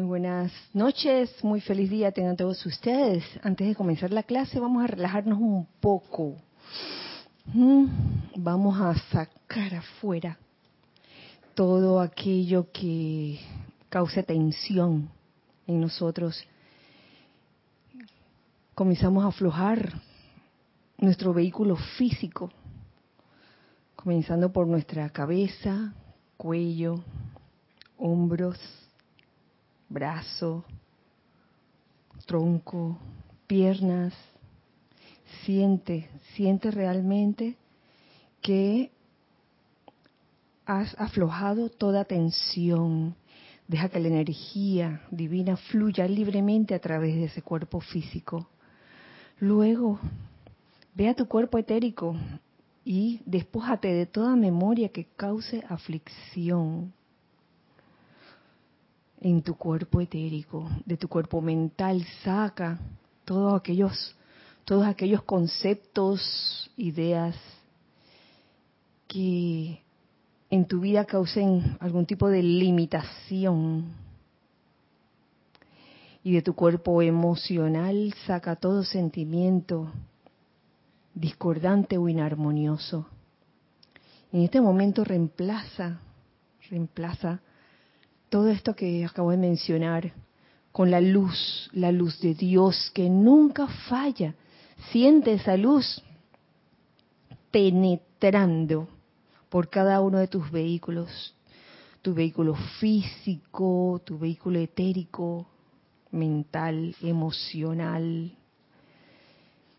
[0.00, 3.22] Muy buenas noches, muy feliz día tengan todos ustedes.
[3.42, 6.36] Antes de comenzar la clase vamos a relajarnos un poco.
[7.44, 7.84] Mm,
[8.36, 10.38] vamos a sacar afuera
[11.52, 13.40] todo aquello que
[13.90, 15.10] cause tensión
[15.66, 16.42] en nosotros.
[18.74, 20.00] Comenzamos a aflojar
[20.96, 22.50] nuestro vehículo físico,
[23.96, 25.92] comenzando por nuestra cabeza,
[26.38, 27.04] cuello,
[27.98, 28.58] hombros,
[29.90, 30.64] brazo,
[32.24, 32.98] tronco,
[33.46, 34.14] piernas.
[35.44, 37.56] Siente, siente realmente
[38.40, 38.90] que
[40.64, 43.14] has aflojado toda tensión.
[43.68, 48.48] Deja que la energía divina fluya libremente a través de ese cuerpo físico.
[49.38, 50.00] Luego,
[50.94, 52.16] ve a tu cuerpo etérico
[52.84, 56.92] y despójate de toda memoria que cause aflicción
[59.20, 62.78] en tu cuerpo etérico, de tu cuerpo mental, saca
[63.24, 64.16] todos aquellos,
[64.64, 67.36] todos aquellos conceptos, ideas
[69.06, 69.82] que
[70.48, 73.92] en tu vida causen algún tipo de limitación.
[76.22, 79.90] Y de tu cuerpo emocional saca todo sentimiento
[81.14, 83.06] discordante o inarmonioso.
[84.32, 86.00] En este momento reemplaza,
[86.68, 87.40] reemplaza
[88.30, 90.12] todo esto que acabo de mencionar
[90.72, 94.34] con la luz, la luz de Dios que nunca falla.
[94.92, 96.02] Siente esa luz
[97.50, 98.88] penetrando
[99.48, 101.34] por cada uno de tus vehículos,
[102.02, 105.48] tu vehículo físico, tu vehículo etérico,
[106.12, 108.32] mental, emocional.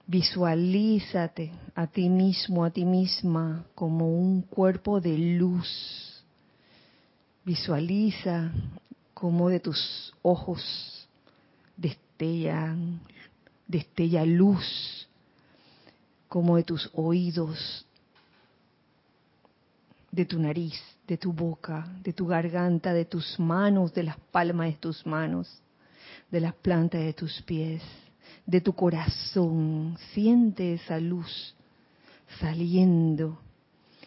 [0.08, 6.11] Visualízate a ti mismo, a ti misma como un cuerpo de luz
[7.44, 8.52] Visualiza
[9.14, 11.08] cómo de tus ojos
[11.76, 13.02] destellan,
[13.68, 15.08] destella luz,
[16.28, 17.86] como de tus oídos,
[20.12, 24.68] de tu nariz, de tu boca, de tu garganta, de tus manos, de las palmas
[24.68, 25.62] de tus manos,
[26.30, 27.82] de las plantas de tus pies,
[28.46, 29.98] de tu corazón.
[30.14, 31.56] Siente esa luz
[32.40, 33.40] saliendo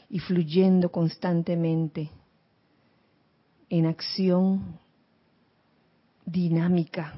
[0.08, 2.10] y fluyendo constantemente
[3.70, 4.78] en acción
[6.24, 7.14] dinámica,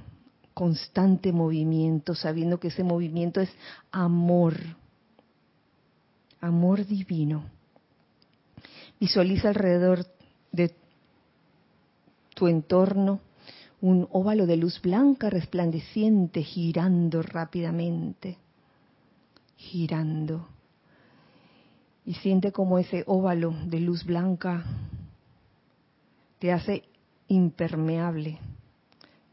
[0.54, 3.50] constante movimiento, sabiendo que ese movimiento es
[3.90, 4.54] amor,
[6.40, 7.44] amor divino.
[8.98, 10.06] Visualiza alrededor
[10.52, 10.74] de
[12.34, 13.20] tu entorno
[13.80, 18.38] un óvalo de luz blanca resplandeciente girando rápidamente,
[19.56, 20.48] girando.
[22.04, 24.64] Y siente como ese óvalo de luz blanca
[26.38, 26.84] te hace
[27.28, 28.38] impermeable,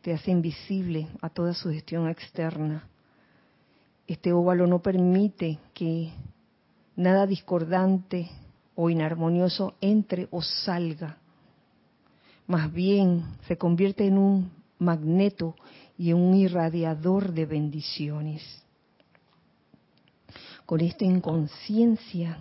[0.02, 2.88] te hace invisible a toda sugestión externa.
[4.08, 6.12] Este óvalo no permite que
[6.96, 8.30] nada discordante
[8.76, 11.18] o inarmonioso entre o salga.
[12.48, 15.56] Más bien se convierte en un magneto
[15.98, 18.42] y en un irradiador de bendiciones.
[20.66, 22.40] Con esta inconsciencia,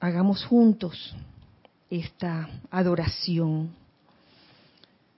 [0.00, 1.14] hagamos juntos
[1.90, 3.74] esta adoración.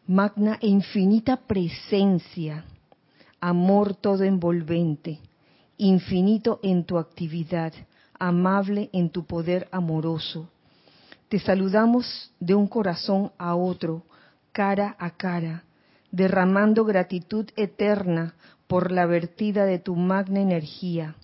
[0.06, 2.64] Magna e infinita presencia,
[3.40, 5.20] amor todo envolvente,
[5.76, 7.72] infinito en tu actividad,
[8.18, 10.48] amable en tu poder amoroso.
[11.28, 14.04] Te saludamos de un corazón a otro,
[14.52, 15.64] cara a cara,
[16.10, 18.34] derramando gratitud eterna
[18.66, 21.16] por la vertida de tu magna energía,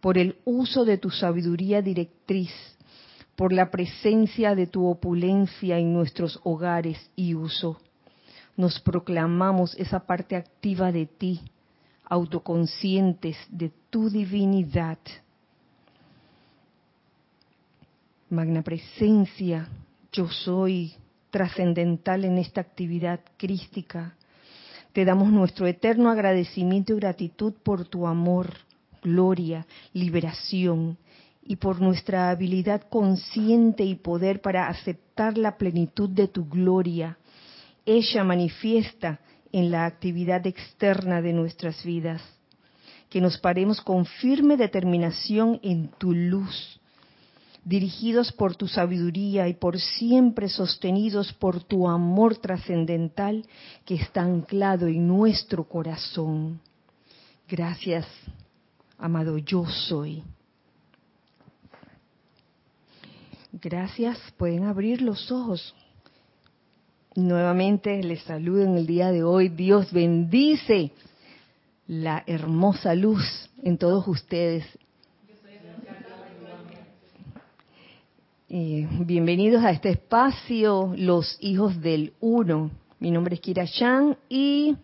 [0.00, 2.50] por el uso de tu sabiduría directriz,
[3.40, 7.80] por la presencia de tu opulencia en nuestros hogares y uso.
[8.54, 11.40] Nos proclamamos esa parte activa de ti,
[12.04, 14.98] autoconscientes de tu divinidad.
[18.28, 19.70] Magna presencia,
[20.12, 20.92] yo soy
[21.30, 24.16] trascendental en esta actividad crística.
[24.92, 28.52] Te damos nuestro eterno agradecimiento y gratitud por tu amor,
[29.02, 30.98] gloria, liberación
[31.42, 37.18] y por nuestra habilidad consciente y poder para aceptar la plenitud de tu gloria.
[37.86, 39.20] Ella manifiesta
[39.52, 42.22] en la actividad externa de nuestras vidas.
[43.08, 46.80] Que nos paremos con firme determinación en tu luz,
[47.64, 53.44] dirigidos por tu sabiduría y por siempre sostenidos por tu amor trascendental
[53.84, 56.60] que está anclado en nuestro corazón.
[57.48, 58.06] Gracias,
[58.96, 60.22] amado yo soy.
[63.52, 65.74] Gracias, pueden abrir los ojos.
[67.16, 69.48] Nuevamente les saludo en el día de hoy.
[69.48, 70.92] Dios bendice
[71.88, 74.64] la hermosa luz en todos ustedes.
[78.48, 82.70] Eh, bienvenidos a este espacio, los hijos del uno.
[83.00, 84.76] Mi nombre es Kira Chan y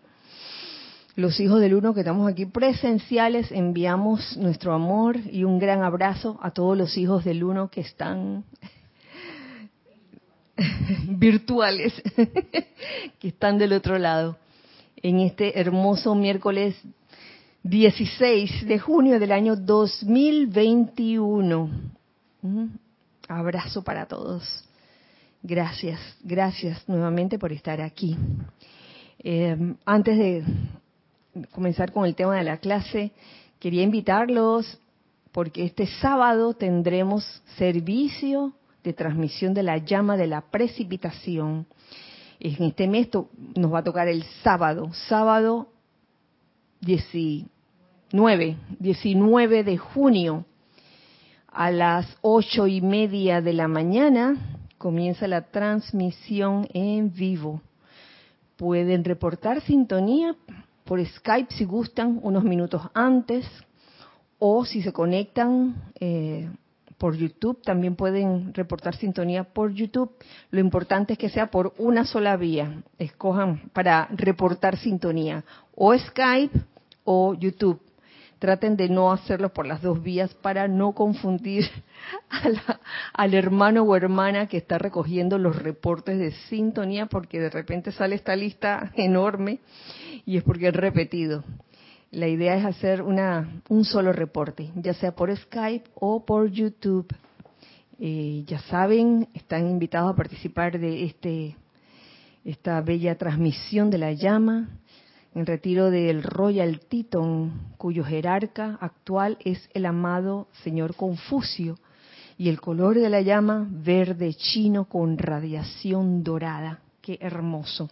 [1.17, 6.37] los hijos del uno que estamos aquí presenciales enviamos nuestro amor y un gran abrazo
[6.43, 8.43] a todos los hijos del uno que están
[11.07, 11.99] virtuales
[13.19, 14.37] que están del otro lado
[14.97, 16.75] en este hermoso miércoles
[17.63, 21.71] 16 de junio del año 2021.
[23.27, 24.63] Abrazo para todos.
[25.41, 28.15] Gracias, gracias nuevamente por estar aquí.
[29.19, 30.43] Eh, antes de
[31.51, 33.11] comenzar con el tema de la clase,
[33.59, 34.79] quería invitarlos
[35.31, 37.23] porque este sábado tendremos
[37.57, 38.53] servicio
[38.83, 41.67] de transmisión de la llama de la precipitación.
[42.39, 43.09] En este mes
[43.55, 45.69] nos va a tocar el sábado, sábado
[46.81, 50.45] 19, 19 de junio
[51.57, 54.35] a las ocho y media de la mañana
[54.77, 57.61] comienza la transmisión en vivo.
[58.57, 60.35] Pueden reportar sintonía
[60.87, 63.45] por Skype si gustan unos minutos antes
[64.39, 66.49] o si se conectan eh,
[66.97, 70.11] por YouTube, también pueden reportar sintonía por YouTube.
[70.49, 72.81] Lo importante es que sea por una sola vía.
[72.97, 75.43] Escojan para reportar sintonía
[75.75, 76.59] o Skype
[77.03, 77.79] o YouTube.
[78.39, 81.65] Traten de no hacerlo por las dos vías para no confundir
[83.13, 88.15] al hermano o hermana que está recogiendo los reportes de sintonía porque de repente sale
[88.15, 89.59] esta lista enorme
[90.25, 91.43] y es porque es repetido.
[92.11, 97.07] La idea es hacer una, un solo reporte, ya sea por Skype o por YouTube.
[97.99, 101.55] Eh, ya saben, están invitados a participar de este,
[102.45, 104.69] esta bella transmisión de la llama,
[105.37, 111.77] en retiro del Royal Teton, cuyo jerarca actual es el amado señor Confucio,
[112.39, 116.79] y el color de la llama verde chino con radiación dorada.
[117.03, 117.87] Qué hermoso.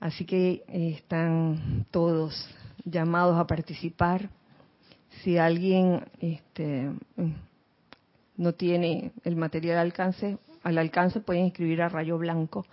[0.00, 2.48] Así que eh, están todos
[2.86, 4.30] llamados a participar.
[5.22, 6.90] Si alguien este,
[8.38, 12.64] no tiene el material al alcance, al alcance pueden escribir a Rayo Blanco.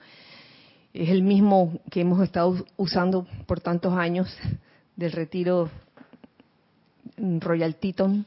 [0.98, 4.36] Es el mismo que hemos estado usando por tantos años
[4.96, 5.70] del retiro
[7.18, 8.26] Royal Teton,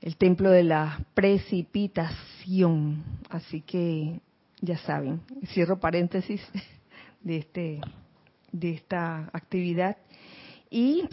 [0.00, 3.04] el templo de la precipitación.
[3.28, 4.18] Así que
[4.62, 5.20] ya saben,
[5.52, 6.40] cierro paréntesis
[7.20, 7.82] de este
[8.50, 9.98] de esta actividad
[10.70, 11.04] y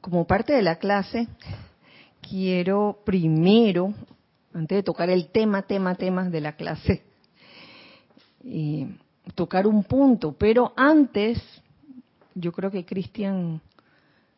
[0.00, 1.28] como parte de la clase,
[2.22, 3.92] quiero primero,
[4.54, 7.09] antes de tocar el tema, tema, tema de la clase,
[9.34, 10.32] tocar un punto.
[10.32, 11.40] Pero antes,
[12.34, 13.60] yo creo que Cristian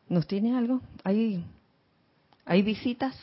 [0.08, 0.80] nos tiene algo.
[1.04, 1.44] ¿Hay,
[2.44, 3.16] hay visitas?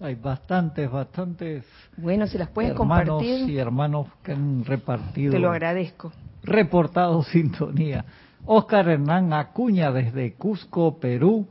[0.00, 1.64] Hay bastantes, bastantes.
[1.96, 3.48] Bueno, si las puedes compartir.
[3.48, 5.30] y hermanos que han repartido.
[5.32, 6.12] Te lo agradezco
[6.42, 8.04] reportado sintonía.
[8.44, 11.46] Oscar Hernán Acuña desde Cusco, Perú.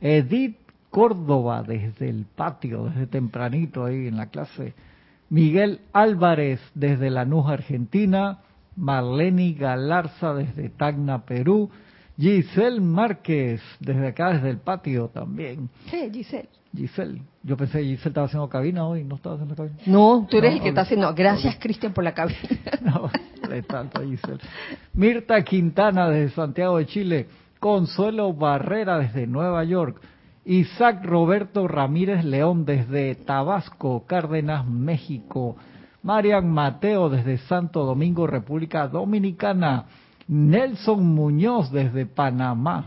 [0.00, 0.58] Edith
[0.90, 4.74] Córdoba desde el patio, desde tempranito ahí en la clase.
[5.32, 8.40] Miguel Álvarez desde Lanús, Argentina.
[8.76, 11.70] Marlene Galarza desde Tacna, Perú.
[12.18, 15.70] Giselle Márquez desde acá, desde el patio también.
[15.90, 16.50] ¿Qué, Giselle?
[16.76, 17.22] Giselle.
[17.42, 19.76] Yo pensé que Giselle estaba haciendo cabina hoy, no estaba haciendo cabina.
[19.86, 21.14] No, tú eres el que está haciendo.
[21.14, 22.38] Gracias, Cristian, por la cabina.
[22.82, 23.10] no,
[23.66, 24.38] tanto, Giselle.
[24.92, 27.26] Mirta Quintana desde Santiago de Chile.
[27.58, 29.98] Consuelo Barrera desde Nueva York.
[30.44, 35.56] Isaac Roberto Ramírez León desde Tabasco, Cárdenas, México.
[36.02, 39.86] Marian Mateo desde Santo Domingo, República Dominicana.
[40.26, 42.86] Nelson Muñoz desde Panamá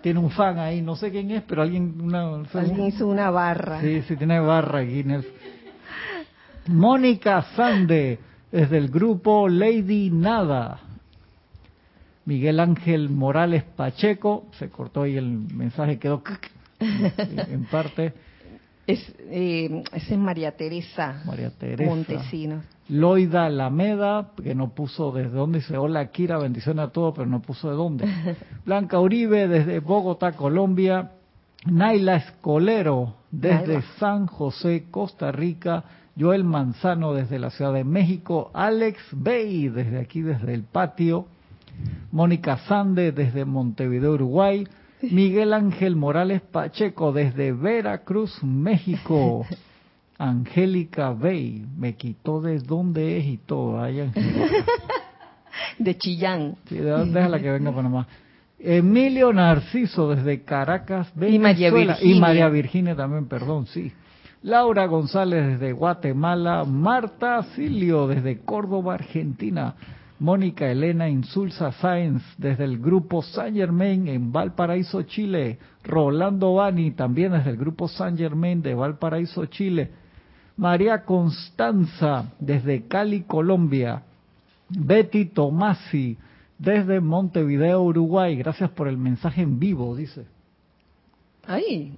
[0.00, 2.00] tiene un fan ahí, no sé quién es, pero alguien...
[2.00, 3.80] Una, alguien hizo una barra.
[3.80, 5.26] Sí, sí, tiene barra Guinness.
[6.66, 8.18] Mónica Sande,
[8.50, 10.80] desde el grupo Lady Nada.
[12.24, 16.22] Miguel Ángel Morales Pacheco, se cortó ahí el mensaje, quedó
[16.80, 18.12] en parte.
[18.86, 22.64] Es, eh, es María Teresa, María Teresa Montesinos.
[22.88, 27.40] Loida Alameda, que no puso desde dónde dice, hola Kira, bendiciones a todos, pero no
[27.40, 28.04] puso de dónde.
[28.64, 31.12] Blanca Uribe desde Bogotá, Colombia.
[31.66, 35.84] Naila Escolero desde San José, Costa Rica.
[36.18, 38.50] Joel Manzano desde la Ciudad de México.
[38.54, 41.26] Alex Bay desde aquí, desde el patio.
[42.12, 44.66] Mónica Sande desde Montevideo, Uruguay.
[45.02, 49.46] Miguel Ángel Morales Pacheco desde Veracruz, México.
[50.18, 53.80] Angélica Bey, me quitó de dónde es y todo.
[53.80, 54.12] Ay.
[55.78, 56.56] De Chillán.
[56.66, 58.06] Sí, déjala que venga a Panamá.
[58.58, 61.94] Emilio Narciso desde Caracas, Y María Venezuela.
[61.94, 62.16] Virginia.
[62.16, 63.90] Y María Virginia también, perdón, sí.
[64.42, 69.74] Laura González desde Guatemala, Marta Silio desde Córdoba, Argentina,
[70.20, 77.32] Mónica Elena Insulza Sáenz desde el grupo San Germain en Valparaíso, Chile, Rolando Bani también
[77.32, 79.90] desde el grupo San Germain de Valparaíso, Chile,
[80.58, 84.02] María Constanza desde Cali, Colombia,
[84.68, 86.18] Betty Tomasi
[86.58, 88.36] desde Montevideo, Uruguay.
[88.36, 90.26] Gracias por el mensaje en vivo, dice.
[91.46, 91.96] Ay.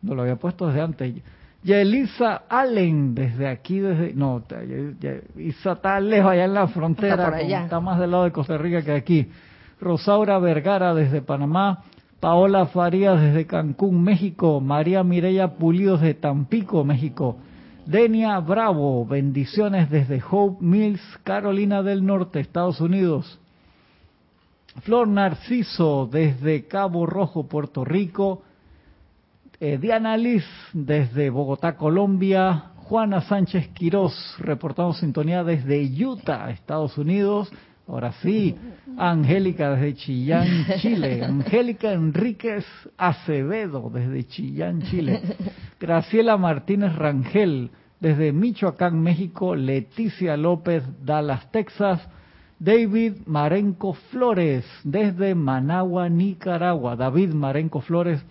[0.00, 1.14] No lo había puesto desde antes.
[1.64, 4.14] Yelisa Allen, desde aquí, desde...
[4.14, 4.62] No, ya-
[5.00, 7.80] ya- Isa está lejos allá en la frontera, Está allá.
[7.80, 9.28] más del lado de Costa Rica que aquí.
[9.80, 11.84] Rosaura Vergara desde Panamá,
[12.20, 17.36] Paola Farías desde Cancún, México, María Mireya Pulido desde Tampico, México,
[17.86, 23.40] Denia Bravo, bendiciones desde Hope Mills, Carolina del Norte, Estados Unidos.
[24.82, 28.42] Flor Narciso desde Cabo Rojo, Puerto Rico.
[29.64, 32.64] Eh, Diana Liz desde Bogotá, Colombia.
[32.78, 37.48] Juana Sánchez Quirós, reportando sintonía desde Utah, Estados Unidos.
[37.86, 38.56] Ahora sí,
[38.98, 41.22] Angélica desde Chillán, Chile.
[41.24, 42.66] Angélica Enríquez
[42.98, 45.22] Acevedo desde Chillán, Chile.
[45.78, 49.54] Graciela Martínez Rangel desde Michoacán, México.
[49.54, 52.00] Leticia López, Dallas, Texas.
[52.58, 56.96] David Marenco Flores desde Managua, Nicaragua.
[56.96, 58.24] David Marenco Flores.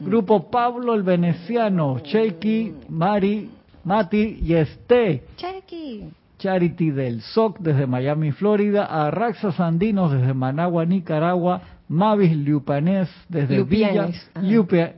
[0.00, 3.50] Grupo Pablo el Veneciano, Cheiki, Mari,
[3.84, 5.22] Mati y Este.
[5.36, 6.04] Chequi.
[6.38, 8.84] Charity del SOC desde Miami, Florida.
[8.86, 11.62] Arraxa Sandinos desde Managua, Nicaragua.
[11.88, 13.88] Mavis Lupanés desde Villa.
[13.92, 14.46] Lupianes, ajá.
[14.46, 14.94] Lupia-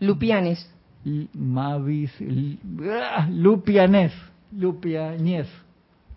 [0.00, 0.70] Lupianes.
[1.04, 2.58] L- Mavis L-
[2.90, 4.12] ah, Lupianés.
[4.50, 5.46] Lupiañez.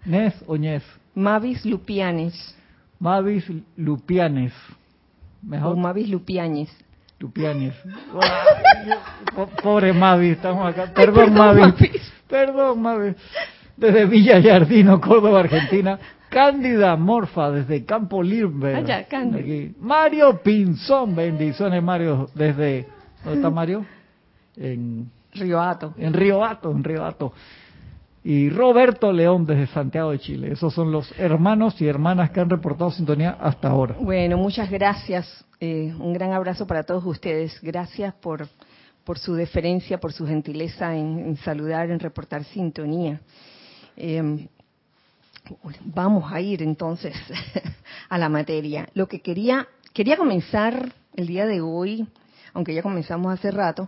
[0.06, 0.84] ¿Nes o ñez?
[1.14, 2.56] Mavis Lupianes.
[3.00, 3.46] Mavis
[3.78, 4.54] Lupianes.
[5.44, 6.70] O Mejor Mavis Lupianes.
[7.20, 7.74] Lupianes.
[9.36, 10.92] Po- Pobre Mavis, estamos acá.
[10.94, 11.62] Perdón, Perdón, Mavis.
[11.82, 12.14] Mavis.
[12.28, 13.16] Perdón, Mavis.
[13.78, 16.00] Desde Villa Yardino, Córdoba, Argentina.
[16.30, 18.76] Cándida Morfa, desde Campo Libre.
[18.76, 19.72] Allá, Cándida.
[19.80, 22.30] Mario Pinzón, bendiciones, Mario.
[22.36, 22.88] Desde.
[23.24, 23.86] ¿Dónde está Mario?
[24.58, 25.94] En Rioato.
[25.98, 27.34] en Río Hato, en Río Hato.
[28.28, 30.52] Y Roberto León desde Santiago de Chile.
[30.52, 33.98] Esos son los hermanos y hermanas que han reportado sintonía hasta ahora.
[34.00, 35.46] Bueno, muchas gracias.
[35.60, 37.62] Eh, un gran abrazo para todos ustedes.
[37.62, 38.48] Gracias por,
[39.04, 43.22] por su deferencia, por su gentileza en, saludar, en reportar sintonía.
[43.96, 44.48] Eh,
[45.82, 47.14] vamos a ir entonces
[48.10, 48.90] a la materia.
[48.96, 52.08] Lo que quería, quería comenzar el día de hoy,
[52.56, 53.88] aunque ya comenzamos hace rato,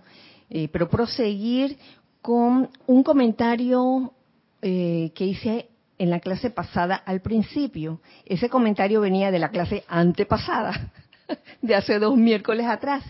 [0.52, 1.80] eh, pero proseguir
[2.22, 4.14] con un comentario
[4.62, 8.02] eh, que hice en la clase pasada al principio.
[8.26, 10.92] Ese comentario venía de la clase antepasada,
[11.62, 13.04] de hace dos miércoles atrás,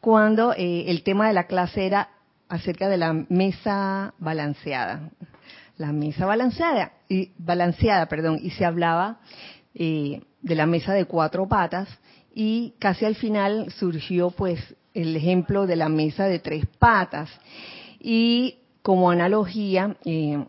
[0.00, 2.08] cuando eh, el tema de la clase era
[2.48, 5.10] acerca de la mesa balanceada.
[5.78, 9.20] La mesa balanceada, y, balanceada, perdón, y se hablaba
[9.74, 11.88] eh, de la mesa de cuatro patas
[12.34, 14.60] y casi al final surgió pues
[14.94, 17.30] el ejemplo de la mesa de tres patas.
[17.98, 20.44] Y como analogía, eh,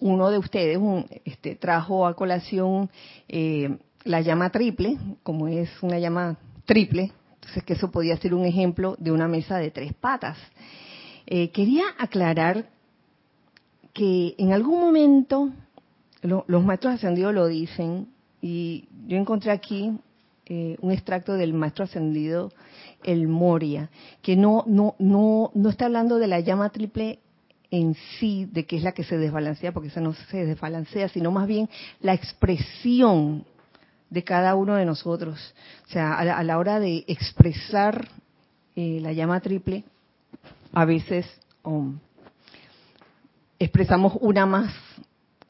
[0.00, 2.88] uno de ustedes un, este, trajo a colación
[3.28, 8.44] eh, la llama triple, como es una llama triple, entonces que eso podía ser un
[8.44, 10.38] ejemplo de una mesa de tres patas.
[11.26, 12.68] Eh, quería aclarar
[13.92, 15.50] que en algún momento
[16.22, 18.08] lo- los maestros ascendidos lo dicen
[18.40, 19.92] y yo encontré aquí
[20.46, 22.52] eh, un extracto del maestro ascendido
[23.04, 23.90] el Moria
[24.22, 27.18] que no no no no está hablando de la llama triple
[27.70, 31.30] en sí de que es la que se desbalancea porque esa no se desbalancea sino
[31.30, 31.68] más bien
[32.00, 33.44] la expresión
[34.10, 35.54] de cada uno de nosotros
[35.86, 38.08] o sea a la, a la hora de expresar
[38.74, 39.84] eh, la llama triple
[40.72, 41.26] a veces
[41.62, 41.98] um,
[43.58, 44.72] expresamos una más,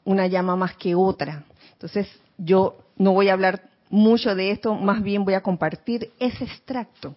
[0.03, 1.43] una llama más que otra.
[1.73, 2.07] Entonces,
[2.37, 7.15] yo no voy a hablar mucho de esto, más bien voy a compartir ese extracto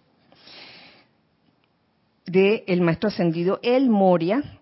[2.25, 4.59] de el maestro ascendido El Moria,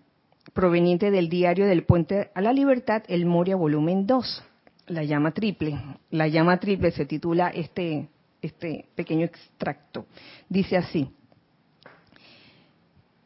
[0.52, 4.44] proveniente del diario del Puente a la Libertad, El Moria volumen 2,
[4.88, 5.80] la llama triple.
[6.10, 8.08] La llama triple se titula este,
[8.40, 10.06] este pequeño extracto.
[10.48, 11.08] Dice así,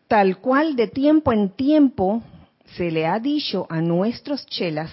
[0.08, 2.22] tal cual de tiempo en tiempo
[2.76, 4.92] se le ha dicho a nuestros chelas,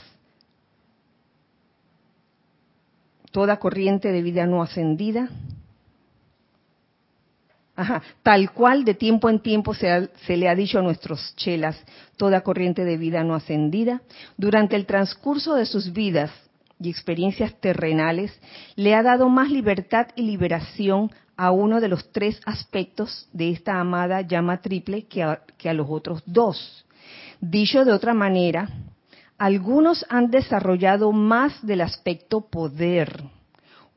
[3.32, 5.30] toda corriente de vida no ascendida
[8.22, 11.76] tal cual de tiempo en tiempo se, se, le ha dicho a nuestros chelas,
[12.18, 14.02] toda corriente de vida no ascendida,
[14.38, 16.32] durante el transcurso de sus vidas
[16.80, 18.32] y experiencias terrenales,
[18.76, 23.80] le ha dado más libertad y liberación a uno de los tres aspectos de esta
[23.80, 26.86] amada llama triple que a los otros dos.
[27.42, 28.70] Dicho de otra manera,
[29.40, 33.24] algunos han desarrollado más del aspecto poder,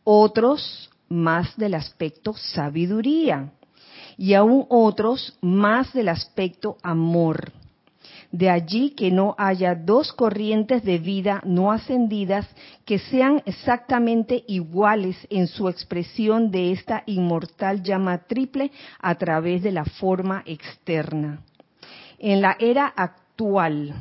[0.02, 3.52] otros más del aspecto sabiduría
[4.18, 7.52] y aún otros más del aspecto amor.
[8.32, 12.46] De allí que no haya dos corrientes de vida no ascendidas
[12.85, 19.73] que sean exactamente iguales en su expresión de esta inmortal llama triple a través de
[19.73, 21.40] la forma externa.
[22.18, 23.94] En la era actual,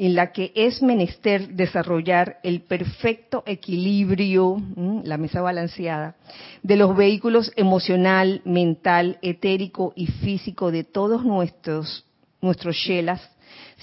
[0.00, 4.56] en la que es menester desarrollar el perfecto equilibrio,
[5.04, 6.16] la mesa balanceada,
[6.62, 12.06] de los vehículos emocional, mental, etérico y físico de todos nuestros,
[12.40, 13.20] nuestros shelas,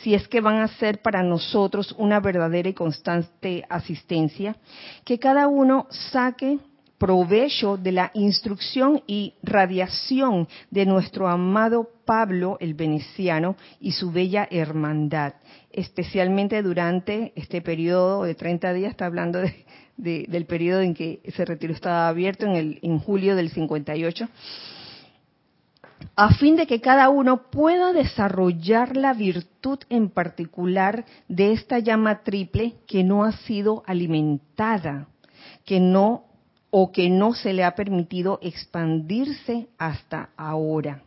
[0.01, 4.55] si es que van a ser para nosotros una verdadera y constante asistencia,
[5.05, 6.57] que cada uno saque
[6.98, 14.48] provecho de la instrucción y radiación de nuestro amado Pablo el Veneciano y su bella
[14.50, 15.34] hermandad,
[15.72, 21.46] especialmente durante este periodo de 30 días, está hablando de, del periodo en que ese
[21.46, 24.30] retiro estaba abierto en, en julio del 58,
[26.16, 32.24] a fin de que cada uno pueda desarrollar la virtud en particular de esta llama
[32.24, 35.08] triple que no ha sido alimentada,
[35.66, 36.26] que no
[36.79, 41.01] o que no se le ha permitido expandirse hasta ahora.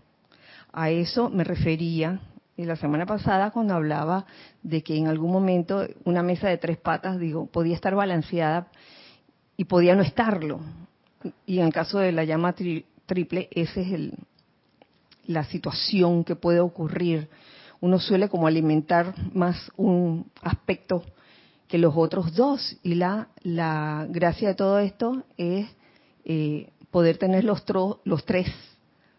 [0.72, 2.18] A eso me refería
[2.56, 4.26] la semana pasada cuando hablaba
[4.64, 8.66] de que en algún momento una mesa de tres patas, digo, podía estar balanceada
[9.56, 10.58] y podía no estarlo.
[11.46, 12.52] Y en el caso de la llama
[13.06, 14.14] triple, esa es el,
[15.26, 17.28] la situación que puede ocurrir.
[17.80, 21.04] Uno suele como alimentar más un aspecto
[21.70, 22.76] que los otros dos.
[22.82, 25.68] Y la, la gracia de todo esto es
[26.24, 27.64] eh, poder tener los,
[28.04, 28.48] los, tres,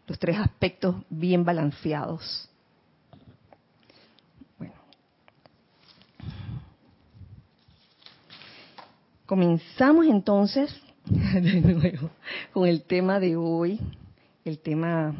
[0.05, 2.49] los tres aspectos bien balanceados.
[4.57, 4.73] Bueno.
[9.25, 12.09] Comenzamos entonces de nuevo
[12.51, 13.79] con el tema de hoy,
[14.43, 15.15] el tema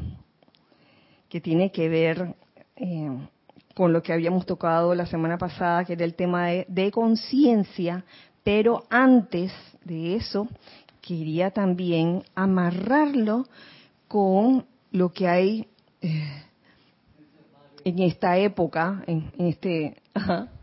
[1.29, 2.35] que tiene que ver
[2.75, 3.09] eh,
[3.73, 8.03] con lo que habíamos tocado la semana pasada, que era el tema de, conciencia,
[8.43, 9.51] pero antes
[9.83, 10.47] de eso
[11.01, 13.45] quería también amarrarlo
[14.07, 15.67] con lo que hay
[16.01, 16.43] eh,
[17.83, 19.95] en esta época, en, este...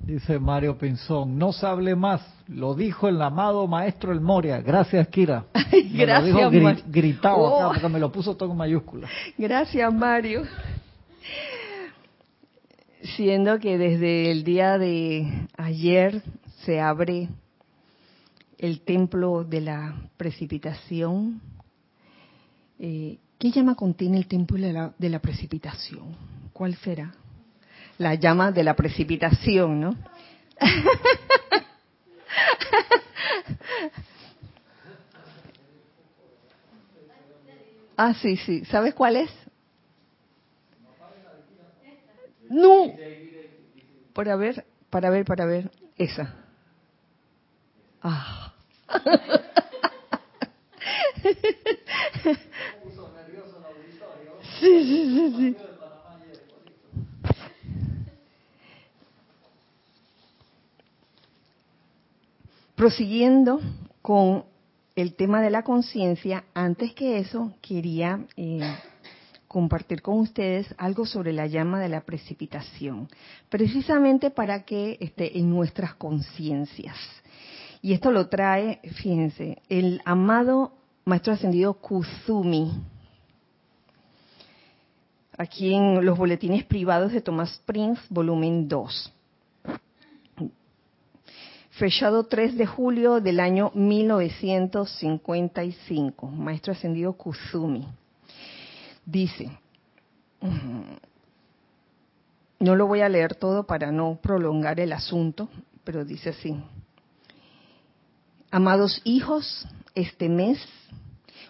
[0.00, 4.60] Dice Mario Pinzón, no se hable más, lo dijo el amado maestro El Moria.
[4.60, 5.44] Gracias, Kira.
[5.92, 6.50] Gracias, lo
[6.86, 7.72] gritado acá, oh.
[7.72, 9.08] porque me lo puso todo en mayúscula.
[9.36, 10.42] Gracias, Mario
[13.02, 16.22] siendo que desde el día de ayer
[16.64, 17.28] se abre
[18.58, 21.40] el templo de la precipitación.
[22.78, 26.16] Eh, ¿Qué llama contiene el templo de la, de la precipitación?
[26.52, 27.14] ¿Cuál será?
[27.98, 29.96] La llama de la precipitación, ¿no?
[37.96, 38.64] ah, sí, sí.
[38.64, 39.30] ¿Sabes cuál es?
[42.48, 43.00] No.
[44.12, 45.70] Para ver, para ver, para ver.
[45.96, 46.34] Esa.
[48.02, 48.52] Ah.
[54.60, 55.56] Sí, sí, sí, sí.
[62.74, 63.60] Prosiguiendo
[64.02, 64.44] con
[64.96, 68.60] el tema de la conciencia, antes que eso quería eh,
[69.48, 73.08] compartir con ustedes algo sobre la llama de la precipitación,
[73.48, 76.96] precisamente para que esté en nuestras conciencias.
[77.80, 80.72] Y esto lo trae, fíjense, el amado
[81.04, 82.72] Maestro Ascendido Kuzumi,
[85.38, 89.12] aquí en los boletines privados de Thomas Prince, volumen 2.
[91.70, 97.86] Fechado 3 de julio del año 1955, Maestro Ascendido Kuzumi.
[99.10, 99.50] Dice,
[102.60, 105.48] no lo voy a leer todo para no prolongar el asunto,
[105.82, 106.62] pero dice así.
[108.50, 110.62] Amados hijos, este mes,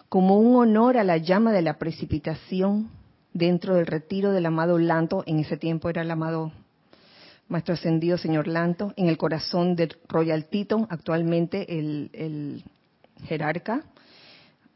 [0.07, 2.89] como un honor a la llama de la precipitación
[3.33, 6.53] dentro del retiro del amado Lanto, en ese tiempo era el amado
[7.49, 12.63] Maestro Ascendido Señor Lanto, en el corazón de Royal Tito, actualmente el, el
[13.25, 13.83] jerarca,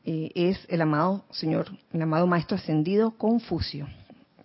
[0.05, 3.87] eh, es el amado Señor, el amado Maestro Ascendido Confucio.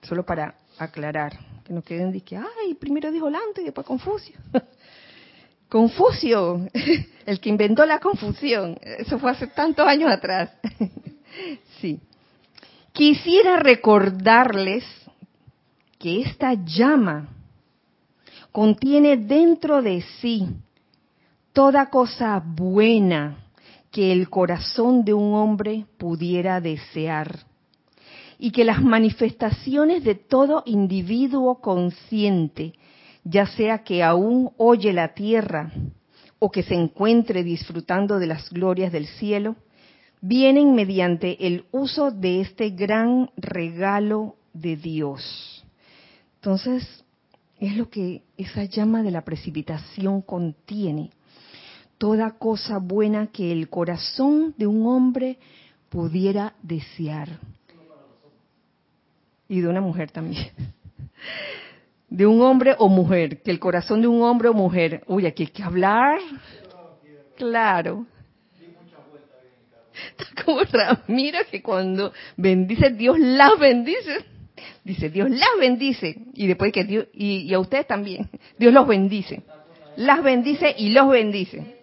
[0.03, 4.39] Solo para aclarar, que no queden de que, ay, primero dijo Lante y después Confucio.
[5.69, 6.67] Confucio,
[7.27, 8.79] el que inventó la confusión.
[8.81, 10.51] Eso fue hace tantos años atrás.
[11.81, 12.01] sí.
[12.93, 14.85] Quisiera recordarles
[15.99, 17.29] que esta llama
[18.51, 20.49] contiene dentro de sí
[21.53, 23.48] toda cosa buena
[23.99, 27.41] que el corazón de un hombre pudiera desear
[28.39, 32.75] y que las manifestaciones de todo individuo consciente,
[33.25, 35.73] ya sea que aún oye la tierra
[36.39, 39.57] o que se encuentre disfrutando de las glorias del cielo,
[40.21, 45.67] vienen mediante el uso de este gran regalo de Dios.
[46.37, 47.05] Entonces,
[47.59, 51.11] es lo que esa llama de la precipitación contiene.
[51.99, 55.39] Toda cosa buena que el corazón de un hombre
[55.89, 57.29] pudiera desear.
[59.49, 60.51] Y de una mujer también.
[62.09, 65.03] De un hombre o mujer, que el corazón de un hombre o mujer.
[65.09, 66.19] Uy, aquí hay que hablar.
[67.37, 68.07] Claro.
[70.11, 70.61] Está como
[71.51, 74.25] que cuando bendice, Dios las bendice.
[74.85, 76.17] Dice, Dios las bendice.
[76.35, 79.43] Y después que Dios, y, a ustedes también, Dios los bendice.
[79.97, 81.78] Las bendice y los bendice.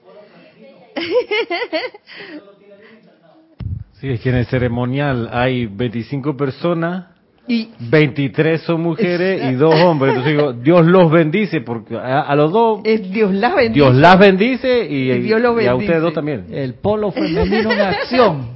[3.94, 7.16] Sí, es que en el ceremonial hay 25 personas,
[7.48, 10.16] y 23 son mujeres y dos hombres.
[10.16, 12.82] Entonces digo, Dios los bendice, porque a, los dos...
[12.84, 13.74] Es Dios las bendice.
[13.74, 15.64] Dios las bendice y, y, Dios bendice.
[15.64, 16.48] y a ustedes dos también.
[16.52, 18.48] El polo femenino en acción.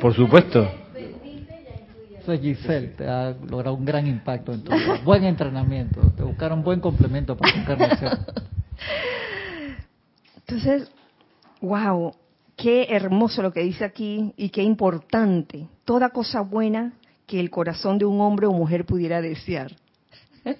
[0.00, 0.68] Por supuesto.
[2.34, 4.72] Giselle, te ha logrado un gran impacto en tu
[5.04, 8.18] Buen entrenamiento, te buscaron buen complemento para tu encarnación.
[10.38, 10.90] Entonces,
[11.66, 12.14] wow,
[12.56, 15.68] qué hermoso lo que dice aquí y qué importante.
[15.84, 16.94] Toda cosa buena
[17.26, 19.74] que el corazón de un hombre o mujer pudiera desear.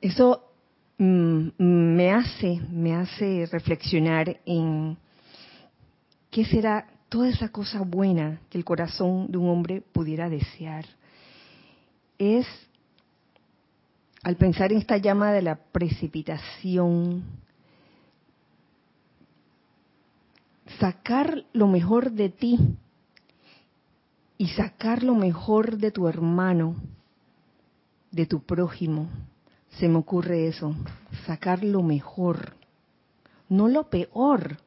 [0.00, 0.44] Eso
[0.98, 4.96] mm, me hace, me hace reflexionar en
[6.30, 10.84] ¿Qué será toda esa cosa buena que el corazón de un hombre pudiera desear?
[12.18, 12.46] Es,
[14.22, 17.24] al pensar en esta llama de la precipitación,
[20.78, 22.58] sacar lo mejor de ti
[24.36, 26.76] y sacar lo mejor de tu hermano,
[28.10, 29.08] de tu prójimo.
[29.78, 30.74] Se me ocurre eso,
[31.26, 32.54] sacar lo mejor,
[33.48, 34.58] no lo peor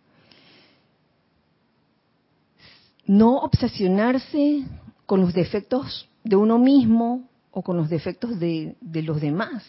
[3.12, 4.64] no obsesionarse
[5.06, 9.64] con los defectos de uno mismo o con los defectos de, los demás,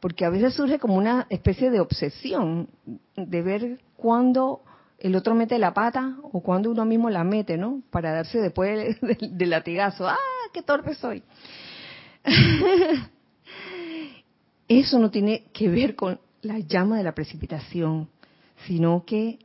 [0.00, 2.68] porque a veces surge como una especie de obsesión
[3.16, 4.62] de ver cuándo
[4.98, 7.82] el otro mete la pata o cuando uno mismo la mete, ¿no?
[7.90, 10.16] Para darse después del, latigazo, ¡ah,
[10.52, 11.22] qué torpe soy!
[14.68, 18.08] Eso no tiene que ver con la llama de la precipitación,
[18.66, 19.38] sino que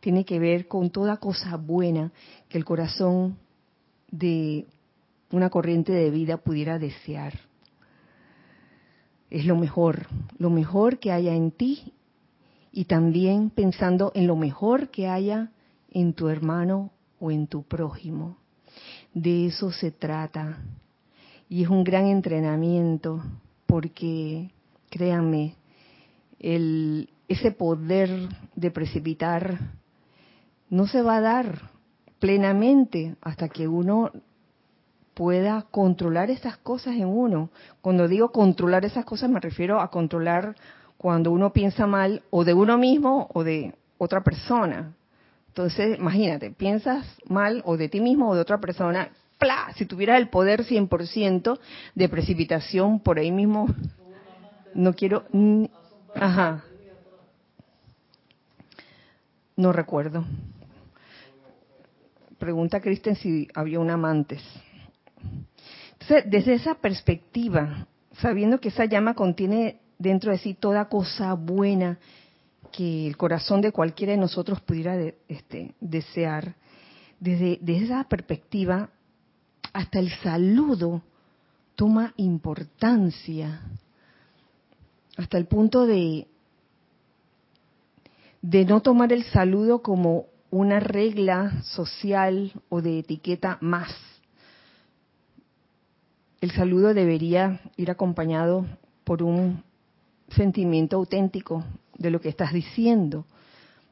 [0.00, 2.12] tiene que ver con toda cosa buena
[2.48, 3.38] que el corazón
[4.10, 4.66] de
[5.32, 7.38] una corriente de vida pudiera desear.
[9.30, 10.06] Es lo mejor,
[10.38, 11.92] lo mejor que haya en ti
[12.72, 15.50] y también pensando en lo mejor que haya
[15.90, 16.90] en tu hermano
[17.20, 18.36] o en tu prójimo.
[19.14, 20.58] De eso se trata.
[21.48, 23.22] Y es un gran entrenamiento
[23.66, 24.50] porque,
[24.88, 25.56] créanme,
[26.38, 29.58] el, ese poder de precipitar
[30.68, 31.70] no se va a dar
[32.20, 34.12] plenamente hasta que uno
[35.20, 37.50] pueda controlar esas cosas en uno.
[37.82, 40.56] Cuando digo controlar esas cosas me refiero a controlar
[40.96, 44.94] cuando uno piensa mal o de uno mismo o de otra persona.
[45.48, 49.70] Entonces, imagínate, piensas mal o de ti mismo o de otra persona, ¡pla!
[49.76, 51.58] Si tuvieras el poder 100%
[51.94, 53.66] de precipitación por ahí mismo,
[54.72, 55.26] no quiero...
[56.14, 56.64] Ajá.
[59.54, 60.24] No recuerdo
[62.38, 64.42] pregunta Kristen si había un amantes.
[66.08, 67.86] Desde esa perspectiva,
[68.20, 71.98] sabiendo que esa llama contiene dentro de sí toda cosa buena
[72.72, 74.96] que el corazón de cualquiera de nosotros pudiera
[75.28, 76.54] este, desear,
[77.18, 78.90] desde, desde esa perspectiva,
[79.72, 81.02] hasta el saludo
[81.76, 83.60] toma importancia,
[85.16, 86.26] hasta el punto de,
[88.42, 93.94] de no tomar el saludo como una regla social o de etiqueta más.
[96.40, 98.66] El saludo debería ir acompañado
[99.04, 99.62] por un
[100.30, 101.64] sentimiento auténtico
[101.98, 103.26] de lo que estás diciendo,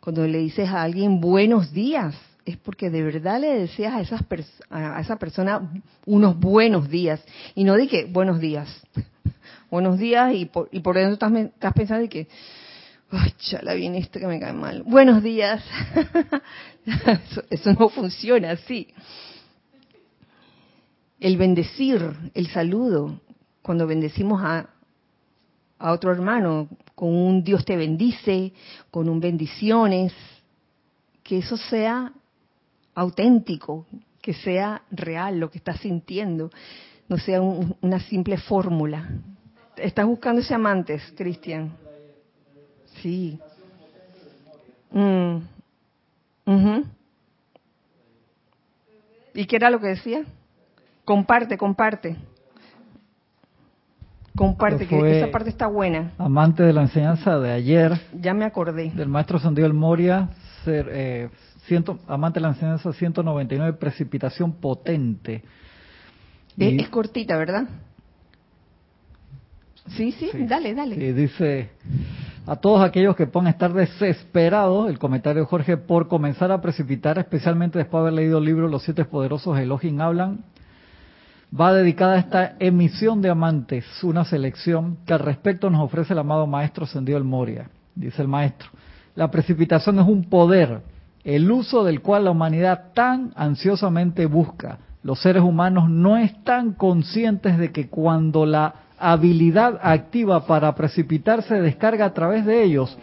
[0.01, 2.15] Cuando le dices a alguien buenos días,
[2.47, 4.25] es porque de verdad le deseas a, esas
[4.71, 5.71] a esa persona
[6.07, 7.21] unos buenos días.
[7.55, 8.69] Y no di que buenos días.
[9.71, 12.29] buenos días y por, y por dentro estás, estás pensando de que,
[13.11, 14.85] ay, chala, viene esto que me cae mal.
[14.85, 15.63] Buenos días.
[17.51, 18.89] eso no funciona así.
[21.21, 23.21] El bendecir, el saludo,
[23.63, 24.69] cuando bendecimos a,
[25.81, 28.53] otro hermano con un Dios te bendice,
[28.91, 30.13] con un bendiciones,
[31.23, 32.13] que eso sea
[32.95, 33.87] auténtico,
[34.21, 36.51] que sea real lo que estás sintiendo,
[37.09, 39.09] no sea una simple fórmula.
[39.77, 41.77] ¿Estás buscando ese amantes, Cristian?
[43.01, 43.39] Sí.
[44.91, 45.39] Mm.
[49.35, 50.25] ¿Y qué era lo que decía?
[51.09, 52.19] Comparte, comparte.
[54.37, 56.13] Comparte, que esa parte está buena.
[56.19, 57.99] Amante de la enseñanza de ayer.
[58.21, 58.91] Ya me acordé.
[58.91, 60.29] Del maestro Sandiel Moria,
[60.67, 61.31] ser, eh,
[61.65, 65.45] ciento, amante de la enseñanza 199, precipitación potente.
[66.59, 67.67] es cortita, ¿verdad?
[69.87, 70.97] Sí, sí, dale, dale.
[70.97, 71.71] Y dice,
[72.47, 77.19] a todos aquellos que puedan estar desesperados, el comentario de Jorge, por comenzar a precipitar,
[77.19, 80.45] especialmente después de haber leído el libro Los Siete Poderosos Elohim Hablan,
[81.53, 86.19] va dedicada a esta emisión de amantes, una selección que al respecto nos ofrece el
[86.19, 87.71] amado Maestro Sendido el Moria.
[87.95, 88.69] Dice el Maestro,
[89.15, 90.83] la precipitación es un poder,
[91.25, 94.79] el uso del cual la humanidad tan ansiosamente busca.
[95.03, 102.05] Los seres humanos no están conscientes de que cuando la habilidad activa para precipitarse descarga
[102.05, 102.97] a través de ellos,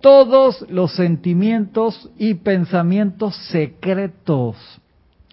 [0.00, 4.56] todos los sentimientos y pensamientos secretos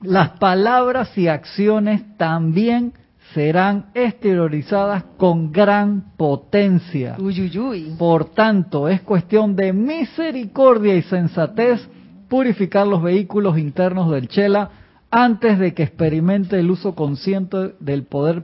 [0.05, 2.93] las palabras y acciones también
[3.33, 7.17] serán exteriorizadas con gran potencia.
[7.97, 11.87] Por tanto, es cuestión de misericordia y sensatez
[12.29, 14.69] purificar los vehículos internos del Chela
[15.11, 18.43] antes de que experimente el uso consciente del poder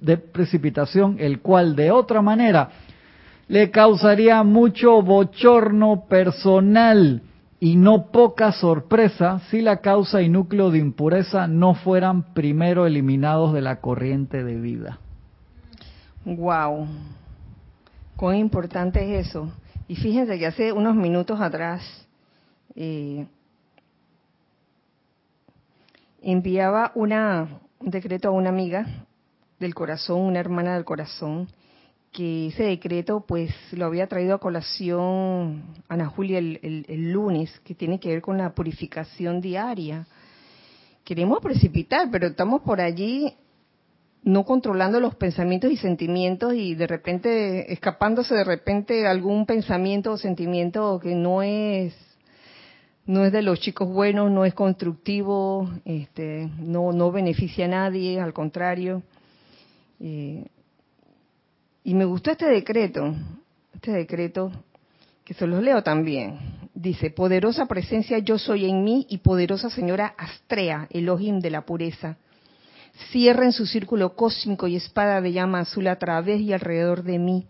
[0.00, 2.70] de precipitación, el cual de otra manera
[3.48, 7.22] le causaría mucho bochorno personal
[7.60, 13.52] y no poca sorpresa si la causa y núcleo de impureza no fueran primero eliminados
[13.52, 15.00] de la corriente de vida.
[16.24, 16.86] Wow,
[18.16, 19.50] cuán importante es eso.
[19.88, 21.82] Y fíjense que hace unos minutos atrás
[22.76, 23.26] eh,
[26.22, 27.48] enviaba una,
[27.80, 28.86] un decreto a una amiga
[29.58, 31.48] del corazón, una hermana del corazón,
[32.18, 37.76] que ese decreto pues lo había traído a colación Ana Julia el, el, lunes, que
[37.76, 40.04] tiene que ver con la purificación diaria.
[41.04, 43.36] Queremos precipitar, pero estamos por allí
[44.24, 50.18] no controlando los pensamientos y sentimientos y de repente escapándose de repente algún pensamiento o
[50.18, 51.94] sentimiento que no es
[53.06, 58.18] no es de los chicos buenos, no es constructivo, este, no no beneficia a nadie,
[58.18, 59.04] al contrario.
[60.00, 60.46] Eh,
[61.84, 63.14] y me gustó este decreto,
[63.74, 64.52] este decreto
[65.24, 66.38] que se los leo también.
[66.74, 72.16] Dice, poderosa presencia yo soy en mí y poderosa señora Astrea, Elohim de la pureza.
[73.10, 77.46] Cierren su círculo cósmico y espada de llama azul a través y alrededor de mí.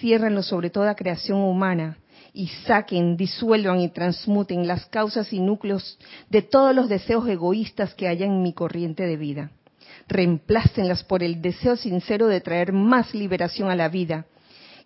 [0.00, 1.98] Ciérrenlo sobre toda creación humana
[2.32, 5.98] y saquen, disuelvan y transmuten las causas y núcleos
[6.30, 9.50] de todos los deseos egoístas que haya en mi corriente de vida
[10.08, 14.26] reemplácenlas por el deseo sincero de traer más liberación a la vida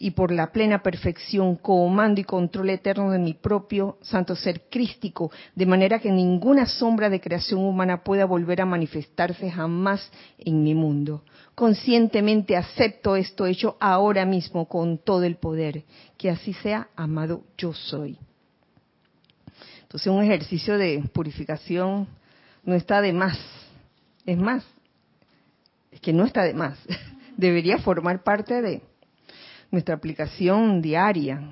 [0.02, 5.30] y por la plena perfección, comando y control eterno de mi propio santo ser crístico,
[5.54, 10.74] de manera que ninguna sombra de creación humana pueda volver a manifestarse jamás en mi
[10.74, 11.22] mundo.
[11.54, 15.84] Conscientemente acepto esto hecho ahora mismo con todo el poder.
[16.18, 18.18] Que así sea, amado yo soy.
[19.82, 22.08] Entonces un ejercicio de purificación
[22.64, 23.38] no está de más.
[24.26, 24.64] Es más,
[26.00, 26.78] que no está de más,
[27.36, 28.82] debería formar parte de
[29.70, 31.42] nuestra aplicación diaria.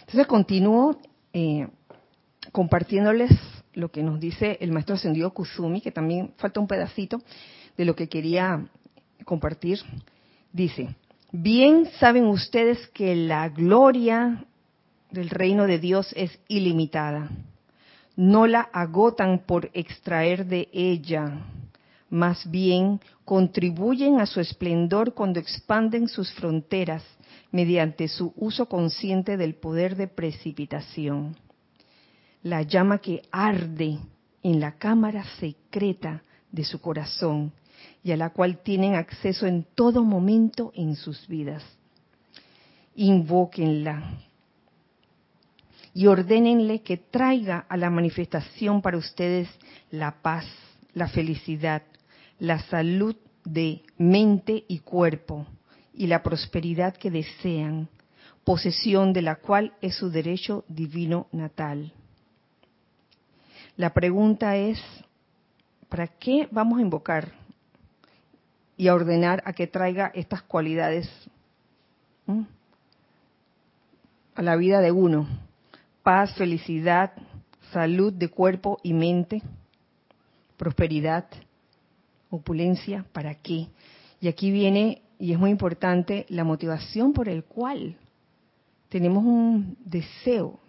[0.00, 0.98] Entonces continúo
[1.32, 1.68] eh,
[2.52, 3.30] compartiéndoles
[3.74, 7.22] lo que nos dice el maestro ascendido Kusumi, que también falta un pedacito
[7.76, 8.66] de lo que quería
[9.24, 9.80] compartir.
[10.52, 10.94] Dice,
[11.32, 14.44] bien saben ustedes que la gloria
[15.10, 17.30] del reino de Dios es ilimitada.
[18.16, 21.42] No la agotan por extraer de ella
[22.10, 27.02] más bien contribuyen a su esplendor cuando expanden sus fronteras
[27.50, 31.36] mediante su uso consciente del poder de precipitación.
[32.42, 33.98] La llama que arde
[34.42, 37.52] en la cámara secreta de su corazón
[38.04, 41.64] y a la cual tienen acceso en todo momento en sus vidas.
[42.94, 44.20] Invóquenla
[45.92, 49.48] y ordénenle que traiga a la manifestación para ustedes
[49.90, 50.46] la paz,
[50.94, 51.82] la felicidad,
[52.38, 55.46] la salud de mente y cuerpo
[55.94, 57.88] y la prosperidad que desean,
[58.44, 61.92] posesión de la cual es su derecho divino natal.
[63.76, 64.80] La pregunta es,
[65.88, 67.32] ¿para qué vamos a invocar
[68.76, 71.10] y a ordenar a que traiga estas cualidades
[74.34, 75.26] a la vida de uno?
[76.02, 77.12] Paz, felicidad,
[77.72, 79.42] salud de cuerpo y mente,
[80.56, 81.26] prosperidad,
[82.36, 83.68] opulencia, ¿para qué?
[84.20, 87.96] Y aquí viene, y es muy importante, la motivación por el cual
[88.88, 90.60] tenemos un deseo.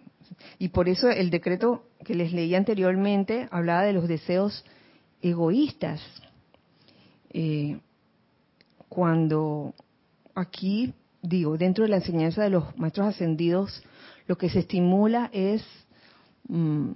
[0.58, 4.64] Y por eso el decreto que les leí anteriormente hablaba de los deseos
[5.22, 6.00] egoístas.
[7.30, 7.78] Eh,
[8.88, 9.74] cuando
[10.34, 13.82] aquí, digo, dentro de la enseñanza de los maestros ascendidos,
[14.26, 15.64] lo que se estimula es
[16.48, 16.90] mm,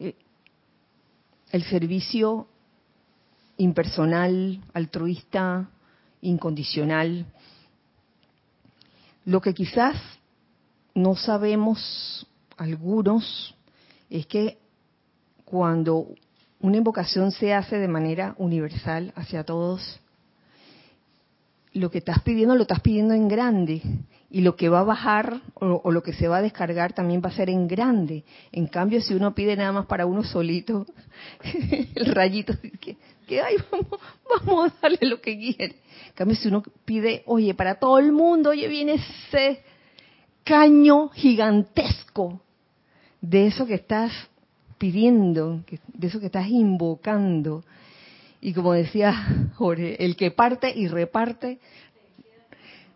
[0.00, 0.14] eh,
[1.52, 2.48] el servicio
[3.58, 5.68] impersonal, altruista,
[6.22, 7.26] incondicional.
[9.24, 9.96] Lo que quizás
[10.94, 13.54] no sabemos algunos
[14.08, 14.58] es que
[15.44, 16.08] cuando
[16.60, 20.00] una invocación se hace de manera universal hacia todos,
[21.72, 23.82] lo que estás pidiendo lo estás pidiendo en grande
[24.30, 27.30] y lo que va a bajar o, lo que se va a descargar también va
[27.30, 28.24] a ser en grande.
[28.52, 30.86] En cambio, si uno pide nada más para uno solito,
[31.94, 35.76] el rayito que, que ay, vamos, vamos a darle lo que quiere.
[36.08, 39.62] En cambio, si uno pide, oye, para todo el mundo, oye, viene ese
[40.44, 42.40] caño gigantesco
[43.20, 44.12] de eso que estás
[44.76, 47.64] pidiendo, de eso que estás invocando.
[48.40, 51.58] Y como decía Jorge, el que parte y reparte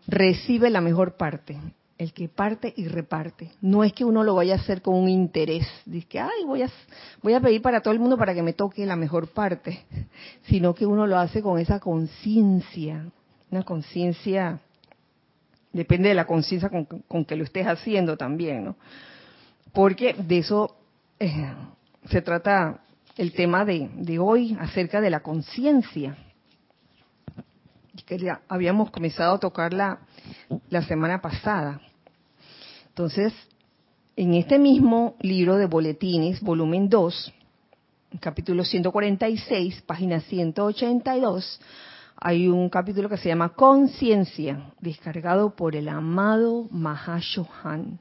[0.07, 1.57] recibe la mejor parte.
[1.97, 3.51] El que parte y reparte.
[3.61, 5.67] No es que uno lo vaya a hacer con un interés.
[5.85, 6.69] Dice que, ay, voy a,
[7.21, 9.85] voy a pedir para todo el mundo para que me toque la mejor parte.
[10.47, 13.05] Sino que uno lo hace con esa conciencia.
[13.51, 14.59] Una conciencia,
[15.71, 18.75] depende de la conciencia con, que lo estés haciendo también, ¿no?
[19.71, 20.75] Porque de eso
[21.19, 21.53] eh,
[22.09, 22.81] se trata
[23.17, 26.17] el tema de, de hoy acerca de la conciencia.
[28.05, 29.99] Que ya habíamos comenzado a tocarla
[30.69, 31.79] la semana pasada.
[32.89, 33.33] Entonces,
[34.15, 37.33] en este mismo libro de boletines, volumen 2,
[38.19, 41.59] capítulo 146, página 182,
[42.17, 47.99] hay un capítulo que se llama Conciencia, descargado por el amado Mahashohan.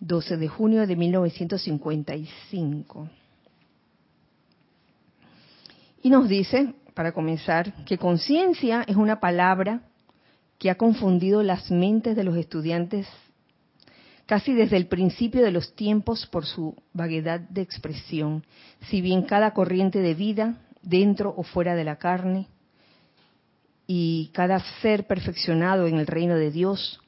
[0.00, 3.08] 12 de junio de 1955.
[6.02, 9.82] Y nos dice, para comenzar, que conciencia es una palabra
[10.58, 13.06] que ha confundido las mentes de los estudiantes
[14.26, 18.44] casi desde el principio de los tiempos por su vaguedad de expresión,
[18.88, 22.48] si bien cada corriente de vida, dentro o fuera de la carne,
[23.86, 27.00] y cada ser perfeccionado en el reino de Dios,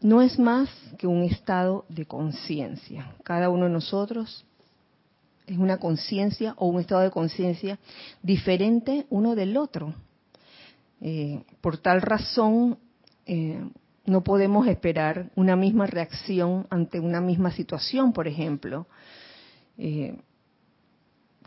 [0.00, 3.14] no es más que un estado de conciencia.
[3.22, 4.46] Cada uno de nosotros
[5.46, 7.78] es una conciencia o un estado de conciencia
[8.22, 9.94] diferente uno del otro.
[11.00, 12.78] Eh, por tal razón,
[13.26, 13.60] eh,
[14.04, 18.86] no podemos esperar una misma reacción ante una misma situación, por ejemplo.
[19.78, 20.16] Eh,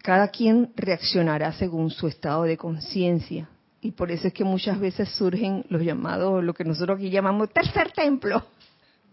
[0.03, 3.49] cada quien reaccionará según su estado de conciencia
[3.85, 7.51] y por eso es que muchas veces surgen los llamados, lo que nosotros aquí llamamos
[7.51, 8.43] tercer templo.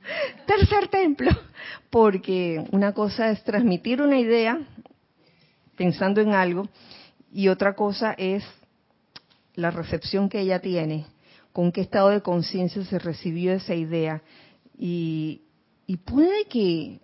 [0.47, 1.31] Tercer templo.
[1.91, 4.59] Porque una cosa es transmitir una idea
[5.77, 6.69] pensando en algo
[7.33, 8.45] y otra cosa es
[9.55, 11.07] la recepción que ella tiene,
[11.53, 14.23] con qué estado de conciencia se recibió esa idea.
[14.79, 15.43] Y,
[15.87, 17.01] y puede que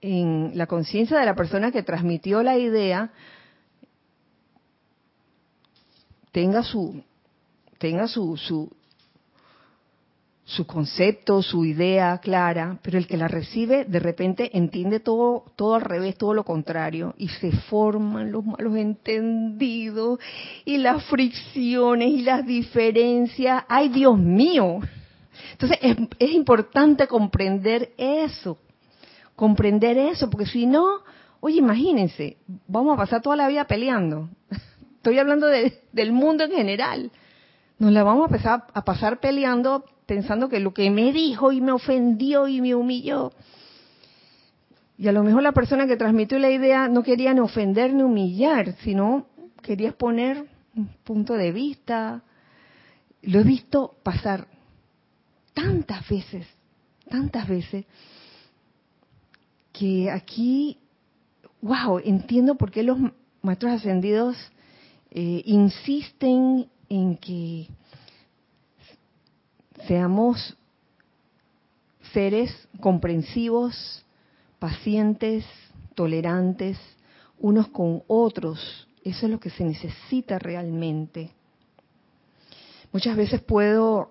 [0.00, 3.10] en la conciencia de la persona que transmitió la idea
[6.32, 7.02] tenga su
[7.78, 8.70] tenga su, su,
[10.50, 15.76] su concepto, su idea clara, pero el que la recibe de repente entiende todo, todo
[15.76, 20.18] al revés, todo lo contrario, y se forman los malos entendidos
[20.64, 23.62] y las fricciones y las diferencias.
[23.68, 24.80] ¡Ay, Dios mío!
[25.52, 25.78] Entonces
[26.18, 28.58] es, importante comprender eso,
[29.36, 31.04] comprender eso, porque si no,
[31.38, 34.28] oye, imagínense, vamos a pasar toda la vida peleando.
[34.96, 37.12] Estoy hablando del mundo en general.
[37.78, 41.70] Nos la vamos a, a pasar peleando pensando que lo que me dijo y me
[41.70, 43.30] ofendió y me humilló.
[44.98, 48.02] Y a lo mejor la persona que transmitió la idea no quería ni ofender ni
[48.02, 49.26] humillar, sino
[49.62, 52.24] quería exponer un punto de vista.
[53.22, 54.48] Lo he visto pasar
[55.54, 56.44] tantas veces,
[57.08, 57.84] tantas veces,
[59.72, 60.76] que aquí,
[61.62, 62.98] wow, entiendo por qué los
[63.42, 64.36] maestros ascendidos
[65.12, 67.68] eh, insisten en que
[69.86, 70.56] seamos
[72.12, 74.04] seres comprensivos,
[74.58, 75.44] pacientes,
[75.94, 76.78] tolerantes,
[77.38, 78.88] unos con otros.
[79.04, 81.30] Eso es lo que se necesita realmente.
[82.92, 84.10] Muchas veces puedo,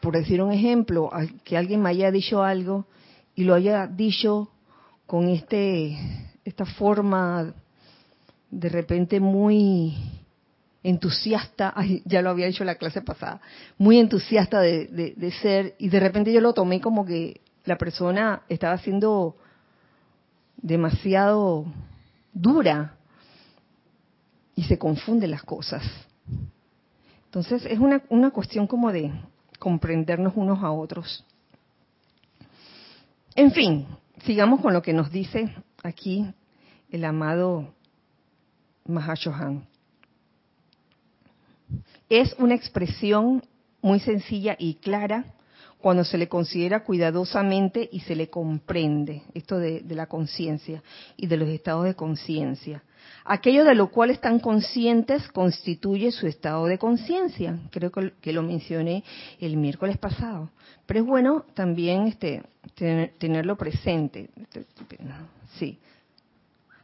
[0.00, 1.10] por decir un ejemplo,
[1.44, 2.86] que alguien me haya dicho algo
[3.34, 4.50] y lo haya dicho
[5.06, 5.96] con este
[6.44, 7.54] esta forma
[8.50, 9.94] de repente muy
[10.88, 11.74] entusiasta,
[12.04, 13.40] ya lo había dicho la clase pasada,
[13.76, 14.86] muy entusiasta de,
[15.16, 19.36] de, ser y de repente yo lo tomé como que la persona estaba siendo
[20.56, 21.66] demasiado
[22.32, 22.96] dura
[24.54, 25.82] y se confunden las cosas.
[27.26, 29.12] Entonces es una, una cuestión como de
[29.58, 31.24] comprendernos unos a otros.
[33.34, 33.86] En fin,
[34.24, 36.26] sigamos con lo que nos dice aquí
[36.90, 37.74] el amado
[38.86, 39.67] Mahashohan.
[42.08, 43.42] Es una expresión
[43.82, 45.24] muy sencilla y clara
[45.80, 50.82] cuando se le considera cuidadosamente y se le comprende, esto de, la conciencia
[51.16, 52.82] y de los estados de conciencia.
[53.24, 57.58] Aquello de lo cual están conscientes constituye su estado de conciencia.
[57.70, 59.04] Creo que, lo mencioné
[59.38, 60.50] el miércoles pasado.
[60.86, 62.42] Pero es bueno también este,
[63.18, 64.30] tenerlo presente.
[65.58, 65.78] Sí.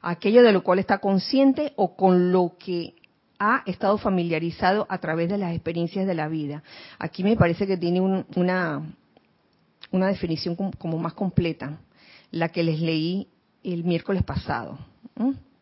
[0.03, 2.95] Aquello de lo cual está consciente o con lo que
[3.39, 6.63] ha estado familiarizado a través de las experiencias de la vida.
[6.99, 8.83] Aquí me parece que tiene una,
[9.91, 11.79] una definición como, más completa,
[12.31, 13.29] la que les leí
[13.63, 14.79] el miércoles pasado,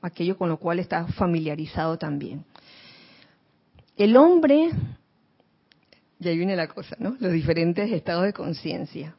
[0.01, 2.45] aquello con lo cual está familiarizado también.
[3.97, 4.71] El hombre,
[6.19, 7.17] y ahí viene la cosa, ¿no?
[7.21, 9.15] Los diferentes estados de conciencia.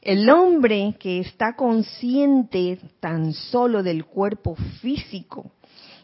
[0.00, 5.50] El hombre que está consciente tan solo del cuerpo físico,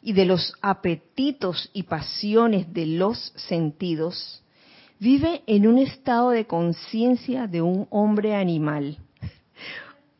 [0.02, 4.42] y de los apetitos y pasiones de los sentidos,
[4.98, 8.98] vive en un estado de conciencia de un hombre animal,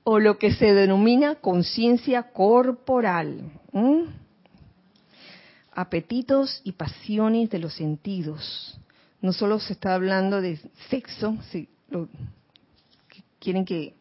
[0.04, 3.52] o lo que se denomina conciencia corporal.
[5.72, 8.78] Apetitos y pasiones de los sentidos.
[9.22, 10.58] No solo se está hablando de
[10.88, 11.68] sexo, si
[13.38, 13.94] quieren que,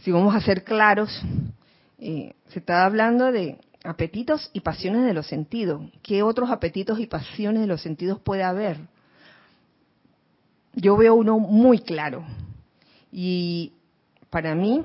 [0.00, 1.22] si vamos a ser claros,
[1.98, 5.82] eh, se está hablando de apetitos y pasiones de los sentidos.
[6.02, 8.78] ¿Qué otros apetitos y pasiones de los sentidos puede haber?
[10.74, 12.24] Yo veo uno muy claro.
[13.10, 13.72] Y
[14.28, 14.84] para mí,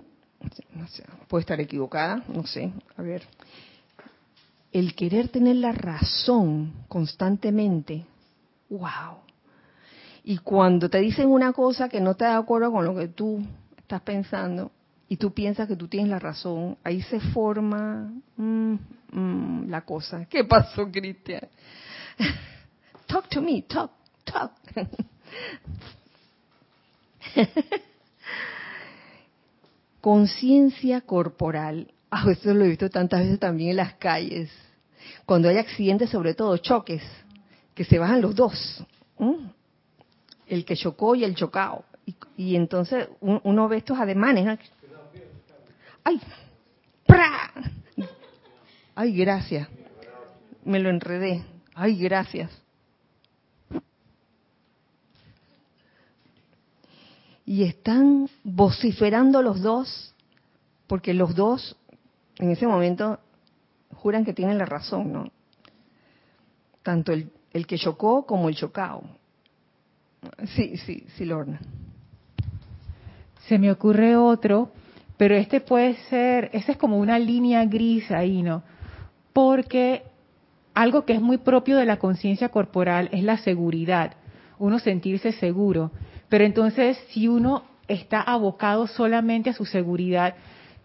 [0.73, 1.03] no sé,
[1.39, 3.23] estar equivocada, no sé, a ver,
[4.71, 8.05] el querer tener la razón constantemente,
[8.69, 9.17] wow.
[10.23, 13.43] Y cuando te dicen una cosa que no te de acuerdo con lo que tú
[13.77, 14.71] estás pensando,
[15.11, 18.75] y tú piensas que tú tienes la razón, ahí se forma mm,
[19.11, 20.25] mm, la cosa.
[20.29, 21.49] ¿Qué pasó, Cristian?
[23.07, 23.91] talk to me, talk,
[24.23, 24.53] talk.
[29.99, 31.91] Conciencia corporal.
[32.09, 34.49] Ah, eso lo he visto tantas veces también en las calles.
[35.25, 37.03] Cuando hay accidentes, sobre todo choques,
[37.75, 38.81] que se bajan los dos.
[40.47, 41.83] El que chocó y el chocado.
[42.37, 44.57] Y, entonces uno ve estos ademanes.
[46.03, 46.19] ¡Ay!
[47.05, 47.51] ¡Pra!
[48.95, 49.67] ¡Ay, gracias!
[50.63, 51.43] Me lo enredé.
[51.75, 52.51] ¡Ay, gracias!
[57.45, 60.13] Y están vociferando los dos,
[60.87, 61.75] porque los dos
[62.37, 63.19] en ese momento
[63.95, 65.31] juran que tienen la razón, ¿no?
[66.83, 69.03] Tanto el, el que chocó como el chocado.
[70.55, 71.59] Sí, sí, sí, Lorna.
[73.47, 74.71] Se me ocurre otro
[75.21, 78.63] pero este puede ser, esa es como una línea gris ahí, ¿no?
[79.33, 80.01] Porque
[80.73, 84.15] algo que es muy propio de la conciencia corporal es la seguridad,
[84.57, 85.91] uno sentirse seguro.
[86.27, 90.33] Pero entonces, si uno está abocado solamente a su seguridad,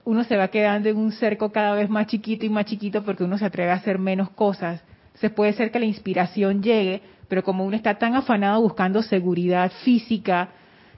[0.04, 3.24] uno se va quedando en un cerco cada vez más chiquito y más chiquito porque
[3.24, 4.84] uno se atreve a hacer menos cosas.
[5.14, 9.72] Se puede ser que la inspiración llegue, pero como uno está tan afanado buscando seguridad
[9.82, 10.50] física,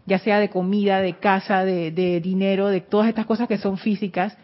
[0.08, 4.36] ya sea de comida, de casa, de, dinero, de todas estas cosas que son físicas,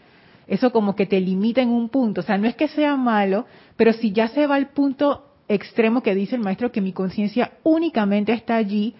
[0.47, 2.21] eso como que te limita en un punto.
[2.21, 3.47] O sea, no es que sea malo,
[3.77, 7.53] pero si ya se va al punto extremo que dice el maestro que mi conciencia
[7.65, 8.95] únicamente está allí,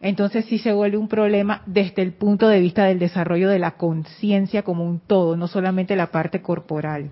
[0.00, 3.72] entonces sí se vuelve un problema desde el punto de vista del desarrollo de la
[3.72, 7.10] conciencia como un todo, no solamente la parte corporal.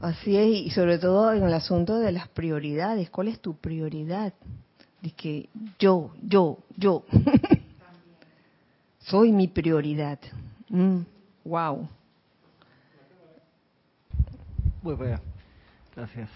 [0.00, 3.08] Así es, y sobre todo en el asunto de las prioridades.
[3.08, 4.34] ¿Cuál es tu prioridad?
[5.00, 5.48] De que
[5.78, 7.04] yo, yo, yo.
[9.04, 10.18] soy mi prioridad.
[10.68, 11.00] Mm.
[11.44, 11.88] Wow.
[14.82, 15.18] Muy bien.
[15.94, 16.28] Gracias.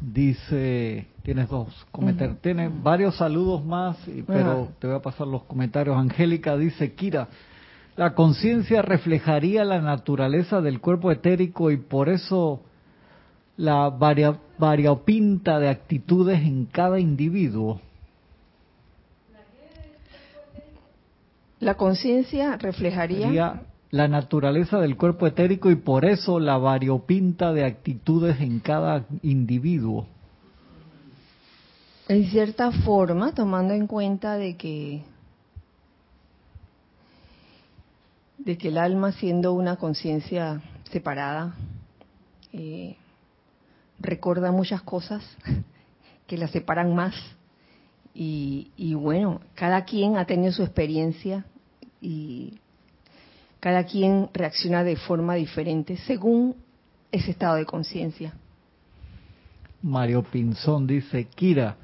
[0.00, 5.96] Dice, tienes dos comentarios, tiene varios saludos más, pero te voy a pasar los comentarios.
[5.96, 7.28] Angélica dice, Kira,
[7.96, 12.62] la conciencia reflejaría la naturaleza del cuerpo etérico y por eso
[13.58, 17.80] la variopinta de actitudes en cada individuo.
[21.60, 28.40] La conciencia reflejaría la naturaleza del cuerpo etérico y por eso la variopinta de actitudes
[28.40, 30.06] en cada individuo.
[32.08, 35.02] En cierta forma, tomando en cuenta de que
[38.38, 41.54] de que el alma siendo una conciencia separada
[42.54, 42.96] eh,
[43.98, 45.22] recuerda muchas cosas
[46.26, 47.14] que la separan más
[48.14, 51.44] y, y bueno, cada quien ha tenido su experiencia
[52.00, 52.58] y
[53.60, 56.56] cada quien reacciona de forma diferente según
[57.12, 58.32] ese estado de conciencia.
[59.82, 61.76] Mario Pinzón dice, Kira,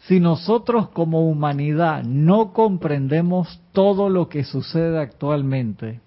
[0.00, 6.00] si nosotros como humanidad no comprendemos todo lo que sucede actualmente,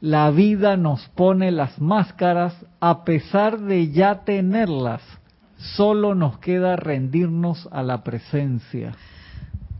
[0.00, 5.02] la vida nos pone las máscaras a pesar de ya tenerlas.
[5.56, 8.92] Solo nos queda rendirnos a la presencia.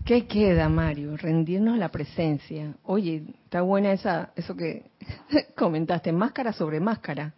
[0.04, 1.16] ¿Qué queda, Mario?
[1.16, 2.74] Rendirnos la presencia.
[2.82, 4.84] Oye, está buena esa, eso que
[5.56, 7.32] comentaste, máscara sobre máscara.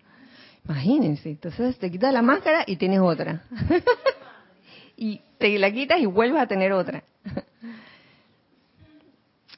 [0.64, 3.44] Imagínense, entonces te quitas la máscara y tienes otra.
[4.96, 7.04] y te la quitas y vuelves a tener otra.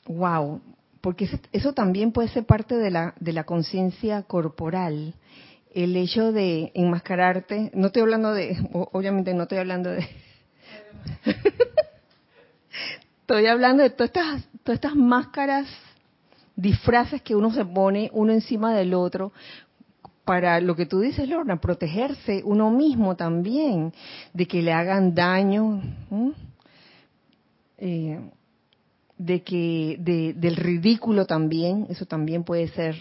[0.06, 0.60] wow,
[1.00, 5.14] porque eso también puede ser parte de la, de la conciencia corporal.
[5.72, 10.06] El hecho de enmascararte, no estoy hablando de, obviamente no estoy hablando de...
[13.28, 15.66] estoy hablando de todas estas, todas estas máscaras,
[16.56, 19.32] disfraces que uno se pone uno encima del otro
[20.24, 23.92] para lo que tú dices, Lorna, protegerse uno mismo también
[24.32, 25.82] de que le hagan daño,
[27.76, 28.18] eh,
[29.18, 32.96] de que del ridículo también, eso también puede ser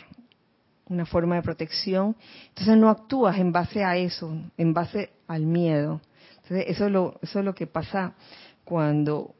[0.89, 2.17] una forma de protección.
[2.49, 6.01] Entonces no actúas en base a eso, en base al miedo.
[6.43, 8.13] Entonces eso es lo, eso es lo que pasa
[8.65, 9.36] cuando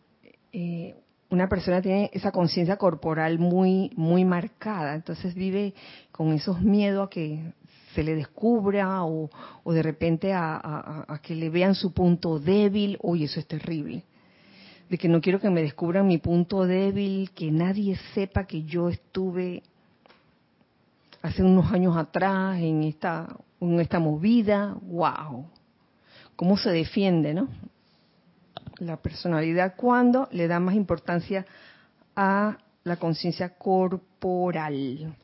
[0.60, 0.95] eh,
[1.30, 5.76] una persona tiene esa conciencia corporal muy muy marcada, entonces vive
[6.12, 7.53] con esos miedos a que
[7.93, 9.30] se le descubra o,
[9.68, 14.03] de repente a, que le vean su punto débil, uy, eso es terrible.
[14.89, 18.89] De que no quiero que me descubran mi punto débil, que nadie sepa que yo
[18.89, 19.62] estuve
[21.22, 23.28] hace unos años atrás en esta,
[23.62, 25.45] en esta movida, wow.
[26.36, 27.47] ¿Cómo se defiende, no?
[28.80, 31.45] La personalidad cuando le da más importancia
[32.15, 35.15] a la conciencia corporal.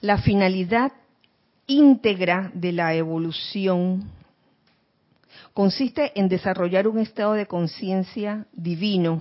[0.00, 0.92] La finalidad
[1.66, 4.10] íntegra de la evolución
[5.52, 9.20] consiste en desarrollar un estado de conciencia divino.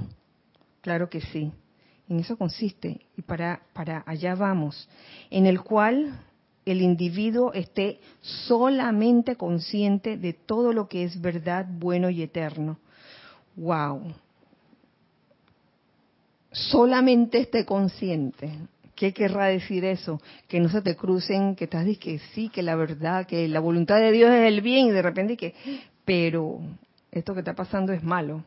[0.81, 1.51] Claro que sí.
[2.07, 3.01] En eso consiste.
[3.17, 4.87] Y para, para allá vamos.
[5.29, 6.13] En el cual
[6.71, 12.77] el individuo esté solamente consciente de todo lo que es verdad, bueno y eterno.
[13.55, 14.13] ¡Wow!
[16.51, 18.51] Solamente esté consciente.
[18.95, 20.19] ¿Qué querrá decir eso?
[20.47, 23.59] Que no se te crucen, que estás diciendo que sí, que la verdad, que la
[23.59, 25.53] voluntad de Dios es el bien y de repente que,
[26.03, 26.59] pero
[27.11, 28.43] esto que está pasando es malo.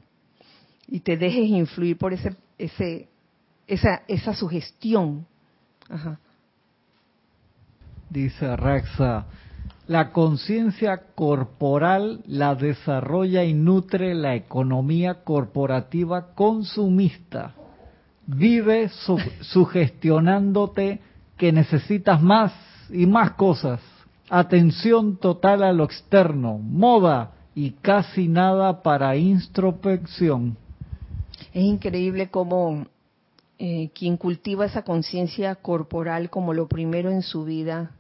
[0.88, 3.08] Y te dejes influir por ese, ese,
[3.66, 5.26] esa, esa sugestión.
[8.10, 9.26] Dice Raxa,
[9.86, 17.54] la conciencia corporal la desarrolla y nutre la economía corporativa consumista
[18.26, 18.90] vive
[19.40, 21.00] sugestionándote
[21.36, 22.52] que necesitas más
[22.90, 23.80] y más cosas,
[24.28, 30.56] atención total a lo externo, moda y casi nada para introspección.
[31.54, 32.86] Es increíble cómo
[33.58, 37.92] eh, quien cultiva esa conciencia corporal como lo primero en su vida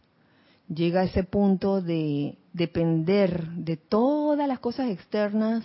[0.72, 5.64] llega a ese punto de depender de todas las cosas externas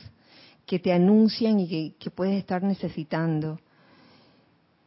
[0.66, 3.60] que te anuncian y que puedes estar necesitando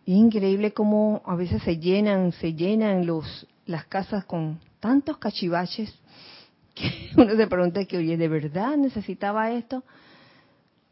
[0.09, 5.95] es increíble cómo a veces se llenan, se llenan los, las casas con tantos cachivaches
[6.75, 9.85] que uno se pregunta que, oye, ¿de verdad necesitaba esto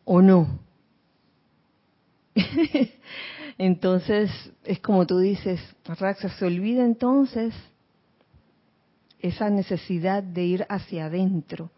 [0.04, 0.58] o no?
[3.56, 4.30] entonces,
[4.64, 7.54] es como tú dices, Raxa, se olvida entonces
[9.20, 11.70] esa necesidad de ir hacia adentro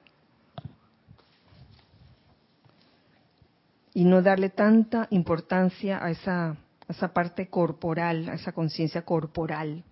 [3.94, 6.56] y no darle tanta importancia a esa,
[6.88, 9.82] esa parte corporal, a esa conciencia corporal.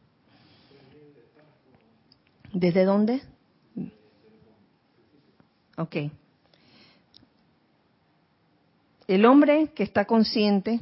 [2.53, 3.21] ¿Desde dónde?
[5.77, 5.97] Ok.
[9.09, 10.81] El hombre que está consciente,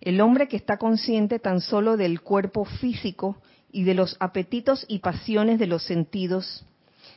[0.00, 3.36] el hombre que está consciente tan solo del cuerpo físico
[3.72, 6.64] y de los apetitos y pasiones de los sentidos,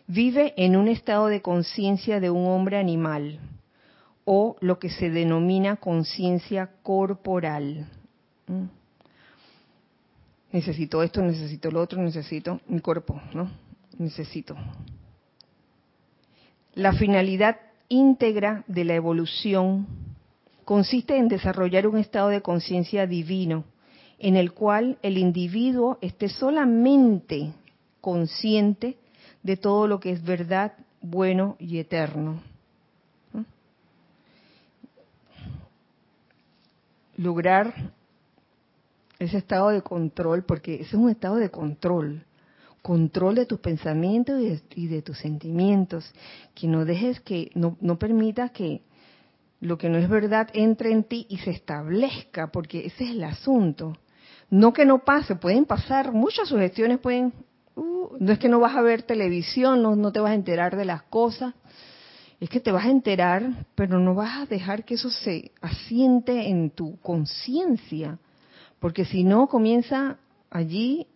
[0.08, 3.40] vive en un estado de conciencia de un hombre animal,
[4.26, 7.88] o lo que se denomina conciencia corporal.
[8.48, 8.66] ¿Mm?
[10.52, 13.50] Necesito esto, necesito lo otro, necesito mi cuerpo, ¿no?
[13.98, 14.56] Necesito.
[16.76, 17.58] La finalidad
[17.90, 19.88] íntegra de la evolución
[20.64, 23.66] consiste en desarrollar un estado de conciencia divino
[24.24, 27.52] en el cual el individuo esté solamente
[28.00, 28.98] consciente
[29.44, 30.72] de todo lo que es verdad,
[31.02, 32.42] bueno y eterno.
[37.18, 37.92] Lograr
[39.20, 42.24] ese estado de control, porque ese es un estado de control,
[42.82, 44.42] control de tus pensamientos
[44.74, 46.10] y de, tus sentimientos,
[46.56, 48.84] que no dejes que, no, no permitas que
[49.60, 53.24] lo que no es verdad entre en ti y se establezca, porque ese es el
[53.26, 53.98] asunto.
[54.54, 57.34] No que no pase, pueden pasar, muchas sugestiones pueden,
[57.76, 60.78] uh, no es que no vas a ver televisión, no, no te vas a enterar
[60.78, 61.56] de las cosas,
[62.40, 66.50] es que te vas a enterar, pero no vas a dejar que eso se asiente
[66.50, 68.20] en tu conciencia,
[68.80, 70.18] porque si no comienza
[70.52, 71.08] allí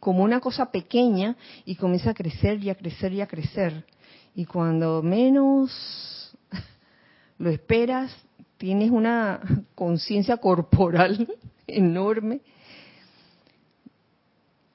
[0.00, 1.36] como una cosa pequeña
[1.66, 3.84] y comienza a crecer y a crecer y a crecer.
[4.34, 6.34] Y cuando menos
[7.38, 8.10] lo esperas,
[8.56, 9.42] tienes una
[9.74, 11.28] conciencia corporal
[11.66, 12.40] enorme,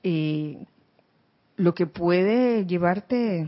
[0.04, 0.66] eh,
[1.58, 3.48] lo que puede llevarte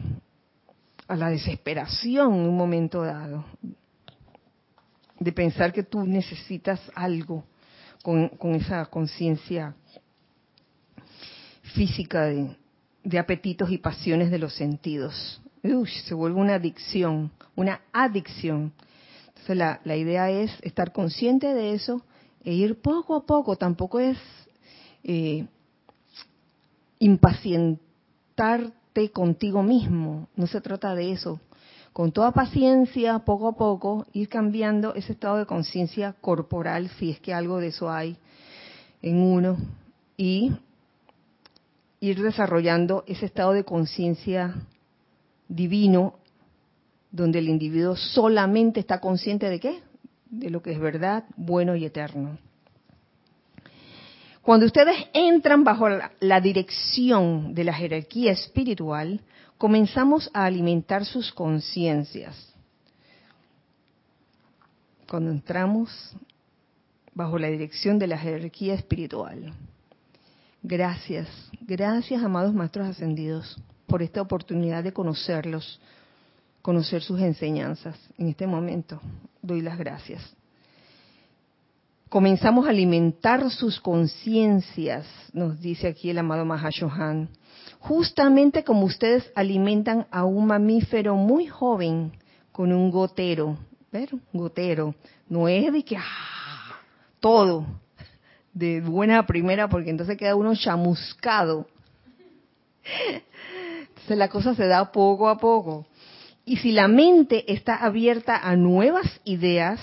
[1.07, 3.45] a la desesperación en un momento dado,
[5.19, 7.43] de pensar que tú necesitas algo
[8.01, 9.75] con, esa conciencia
[11.75, 12.25] física
[13.03, 15.41] de, apetitos y pasiones de los sentidos.
[16.05, 18.73] se vuelve una adicción, una adicción.
[19.27, 22.03] Entonces la, idea es estar consciente de eso
[22.43, 23.55] e ir poco a poco.
[23.55, 24.17] Tampoco es
[25.03, 25.45] eh,
[27.01, 30.29] impacientarte contigo mismo.
[30.35, 31.41] No se trata de eso
[31.93, 37.19] con toda paciencia, poco a poco, ir cambiando ese estado de conciencia corporal, si es
[37.19, 38.15] que algo de eso hay
[39.01, 39.57] en uno,
[40.15, 40.53] y
[41.99, 44.55] ir desarrollando ese estado de conciencia
[45.49, 46.13] divino,
[47.11, 49.81] donde el individuo solamente está consciente de qué?
[50.29, 52.37] De lo que es verdad, bueno y eterno.
[54.41, 59.21] Cuando ustedes entran bajo la, dirección de la jerarquía espiritual,
[59.57, 62.51] comenzamos a alimentar sus conciencias.
[65.07, 66.15] Cuando entramos
[67.13, 69.53] bajo la dirección de la jerarquía espiritual.
[70.63, 71.27] Gracias,
[71.61, 75.79] gracias amados maestros ascendidos por esta oportunidad de conocerlos,
[76.61, 77.95] conocer sus enseñanzas.
[78.17, 78.99] En este momento
[79.41, 80.21] doy las gracias.
[82.11, 87.29] Comenzamos a alimentar sus conciencias, nos dice aquí el amado Mahashohan
[87.79, 92.11] justamente como ustedes alimentan a un mamífero muy joven
[92.51, 93.57] con un gotero.
[93.93, 94.09] ¿Ver?
[94.33, 94.93] gotero.
[95.29, 96.79] No es de que ¡ah!
[97.21, 97.65] todo
[98.53, 101.65] de buena primera, porque entonces queda uno chamuscado.
[103.79, 105.85] Entonces la cosa se da poco a poco.
[106.43, 109.79] Y si la mente está abierta a nuevas ideas,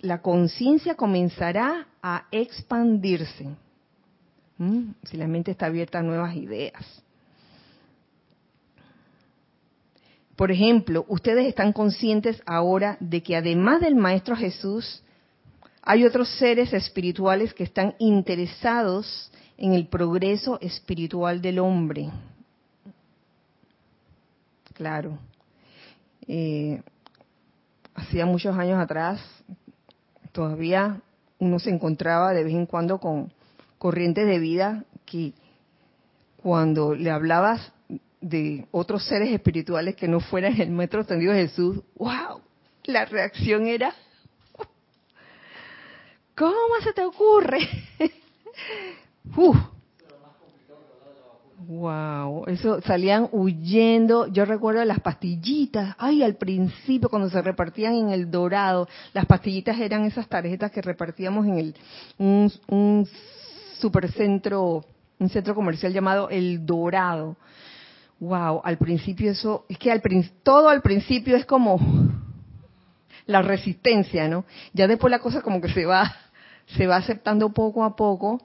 [0.00, 3.48] la conciencia comenzará a expandirse.
[4.58, 4.90] ¿Mm?
[5.04, 7.02] Si la mente está abierta a nuevas ideas.
[10.36, 15.02] Por ejemplo, ustedes están conscientes ahora de que además del Maestro Jesús,
[15.82, 22.10] hay otros seres espirituales que están interesados en el progreso espiritual del hombre.
[24.74, 25.18] Claro.
[26.28, 26.82] Eh,
[27.94, 29.20] hacía muchos años atrás,
[30.36, 31.00] todavía
[31.38, 33.32] uno se encontraba de vez en cuando con
[33.78, 35.32] corrientes de vida que
[36.42, 37.72] cuando le hablabas
[38.20, 42.42] de otros seres espirituales que no fueran el Maestro Ascendido Jesús, wow,
[42.84, 43.94] la reacción era,
[46.36, 47.66] ¿cómo se te ocurre?
[51.68, 54.28] Wow, eso salían huyendo.
[54.28, 55.96] Yo recuerdo las pastillitas.
[55.98, 60.80] Ay, al principio cuando se repartían en el Dorado, las pastillitas eran esas tarjetas que
[60.80, 61.74] repartíamos en el
[62.18, 63.08] un, un
[63.80, 64.84] supercentro,
[65.18, 67.36] un centro comercial llamado El Dorado.
[68.20, 70.00] Wow, al principio eso, es que al,
[70.44, 71.80] todo al principio es como
[73.26, 74.44] la resistencia, ¿no?
[74.72, 76.14] Ya después la cosa como que se va,
[76.76, 78.40] se va aceptando poco a poco,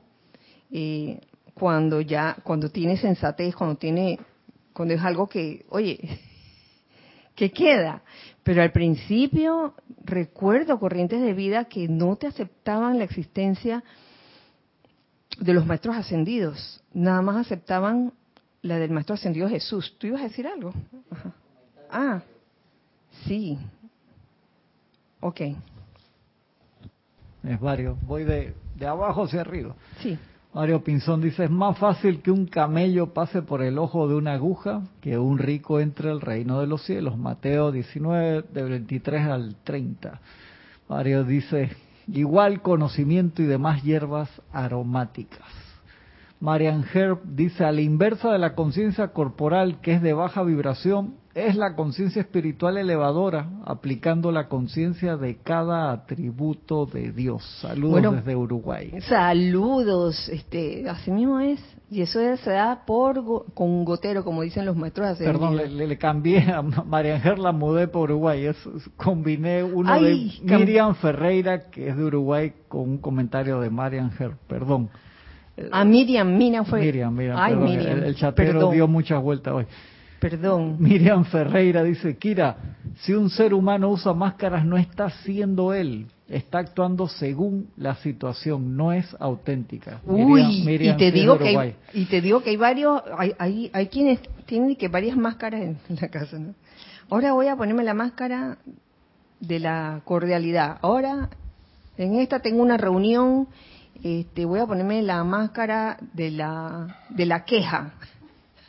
[0.71, 1.21] eh,
[1.53, 4.19] cuando ya, cuando tiene sensatez, cuando tiene,
[4.73, 5.99] cuando es algo que, oye,
[7.35, 8.01] que queda.
[8.43, 13.83] Pero al principio recuerdo corrientes de vida que no te aceptaban la existencia
[15.39, 18.13] de los maestros ascendidos, nada más aceptaban
[18.61, 19.95] la del maestro ascendido Jesús.
[19.97, 20.73] ¿Tú ibas a decir algo?
[21.89, 22.21] Ah,
[23.25, 23.57] sí.
[25.19, 25.41] Ok.
[27.43, 28.01] Es varios.
[28.05, 29.75] Voy de, de abajo hacia arriba.
[30.01, 30.17] Sí.
[30.53, 34.33] Mario Pinzón dice, es más fácil que un camello pase por el ojo de una
[34.33, 37.17] aguja que un rico entre al reino de los cielos.
[37.17, 40.19] Mateo 19, de 23 al 30.
[40.89, 41.71] Mario dice,
[42.07, 45.70] igual conocimiento y demás hierbas aromáticas.
[46.41, 51.21] Marian Herb dice, a la inversa de la conciencia corporal, que es de baja vibración,
[51.35, 57.43] es la conciencia espiritual elevadora, aplicando la conciencia de cada atributo de Dios.
[57.61, 58.91] Saludos desde Uruguay.
[59.07, 61.59] Saludos, este, así mismo es.
[61.91, 65.19] Y eso se da por con gotero, como dicen los maestros.
[65.19, 68.45] Perdón, le, cambié a Marian Herb, la mudé por Uruguay.
[68.45, 68.57] Es,
[68.97, 74.37] combiné uno de Miriam Ferreira, que es de Uruguay, con un comentario de Marian Herb.
[74.47, 74.89] Perdón.
[75.71, 76.79] A Miriam, Miriam fue.
[76.81, 78.03] Miriam, Miriam, Ay, Miriam.
[78.03, 79.65] El, chatero dio muchas vueltas hoy.
[80.19, 80.77] Perdón.
[80.79, 82.55] Miriam Ferreira dice, Kira,
[83.01, 88.77] si un ser humano usa máscaras no está siendo él, está actuando según la situación,
[88.77, 89.99] no es auténtica.
[90.05, 93.87] Uy, y te digo que hay, y te digo que hay varios, hay, hay, hay
[93.87, 96.53] quienes tienen que varias máscaras en la casa, ¿no?
[97.09, 98.57] Ahora voy a ponerme la máscara
[99.41, 100.77] de la cordialidad.
[100.81, 101.29] Ahora
[101.97, 103.47] en esta tengo una reunión
[104.03, 107.91] este, voy a ponerme la máscara de la, de la queja,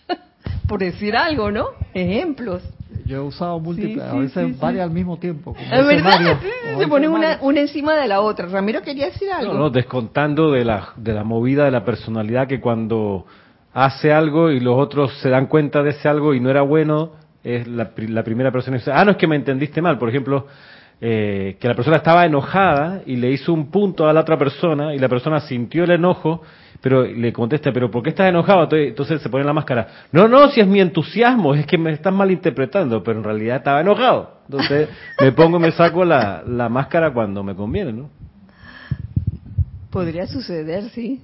[0.69, 1.69] por decir algo, ¿no?
[1.95, 2.63] Ejemplos.
[3.07, 5.57] Yo he usado múltiples, a veces varias al mismo tiempo.
[5.59, 6.39] es verdad,
[6.79, 8.47] se pone una, una, encima de la otra.
[8.47, 9.55] Ramiro quería decir algo.
[9.55, 13.27] No, descontando de la, de la movida de la personalidad que cuando
[13.73, 17.13] hace algo y los otros se dan cuenta de ese algo y no era bueno,
[17.43, 19.99] es la, la primera persona que dice, ah, no es que me entendiste mal.
[19.99, 20.47] Por ejemplo,
[21.05, 24.95] eh, que la persona estaba enojada y le hizo un punto a la otra persona
[24.95, 26.43] y la persona sintió el enojo,
[26.81, 28.69] pero le contesta, pero ¿por qué estás enojado?
[28.71, 29.89] Entonces se pone la máscara.
[30.13, 33.81] No, no, si es mi entusiasmo, es que me estás malinterpretando, pero en realidad estaba
[33.81, 34.43] enojado.
[34.45, 34.91] Entonces
[35.21, 38.09] me pongo, me saco la, la máscara cuando me conviene, ¿no?
[39.91, 41.21] Podría suceder, sí.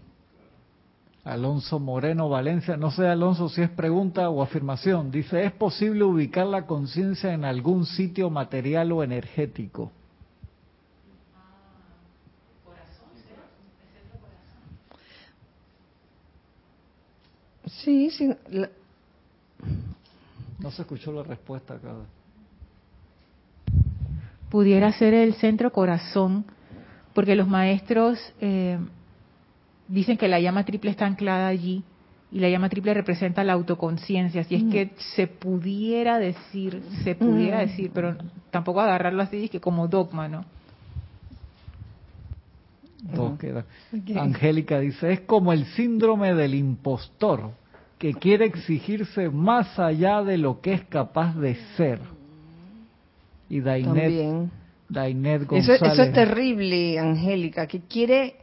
[1.29, 6.47] Alonso Moreno Valencia, no sé Alonso si es pregunta o afirmación, dice, ¿es posible ubicar
[6.47, 9.93] la conciencia en algún sitio material o energético?
[17.67, 18.35] Sí, sí.
[20.59, 21.93] No se escuchó la respuesta acá.
[24.51, 26.47] Pudiera ser el centro corazón,
[27.13, 28.79] porque los maestros eh,
[29.89, 31.83] dicen que la llama triple está anclada allí
[32.31, 34.45] y la llama triple representa la autoconciencia.
[34.45, 34.91] Si es que mm.
[35.17, 37.61] se pudiera decir, se pudiera mm.
[37.61, 38.17] decir, pero
[38.51, 40.45] tampoco agarrarlo así que como dogma, ¿no?
[44.17, 47.53] Angélica dice, es como el síndrome del impostor
[47.97, 52.01] que quiere exigirse más allá de lo que es capaz de ser.
[53.49, 54.51] Y Dainet,
[54.89, 55.81] Dainet González.
[55.81, 58.37] Eso, eso es terrible, Angélica, que quiere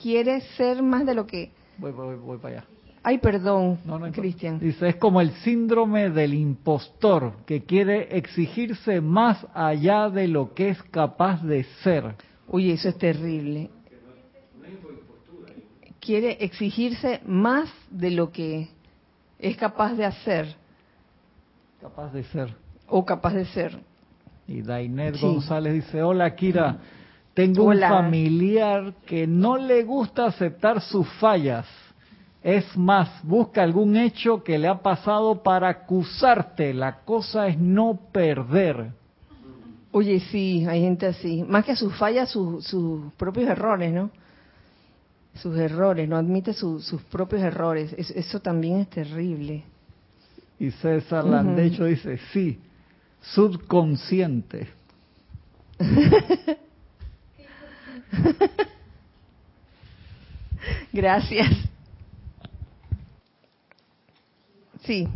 [0.00, 1.50] quiere ser más de lo que...
[1.78, 2.66] Voy, voy, voy para allá.
[3.02, 3.78] Ay, perdón,
[4.12, 4.58] Cristian.
[4.58, 10.70] Dice, es como el síndrome del impostor, que quiere exigirse más allá de lo que
[10.70, 12.16] es capaz de ser.
[12.48, 13.70] Uy, eso es terrible.
[16.00, 18.68] Quiere exigirse más de lo que
[19.38, 20.56] es capaz de hacer.
[21.80, 22.54] Capaz de ser.
[22.88, 23.78] O capaz de ser.
[24.46, 26.78] Y Dainet González dice, hola Kira,
[27.38, 31.66] tengo un familiar que no le gusta aceptar sus fallas.
[32.42, 36.74] Es más, busca algún hecho que le ha pasado para acusarte.
[36.74, 38.90] La cosa es no perder.
[39.92, 41.44] Oye, sí, hay gente así.
[41.44, 44.10] Más que a sus fallas, sus propios errores, ¿no?
[45.34, 47.92] Sus errores, no admite sus propios errores.
[47.92, 49.62] eso también es terrible.
[50.58, 52.58] Y César Landecho dice, sí,
[53.20, 54.66] subconsciente.
[60.92, 61.48] Gracias.
[64.84, 65.08] Sí.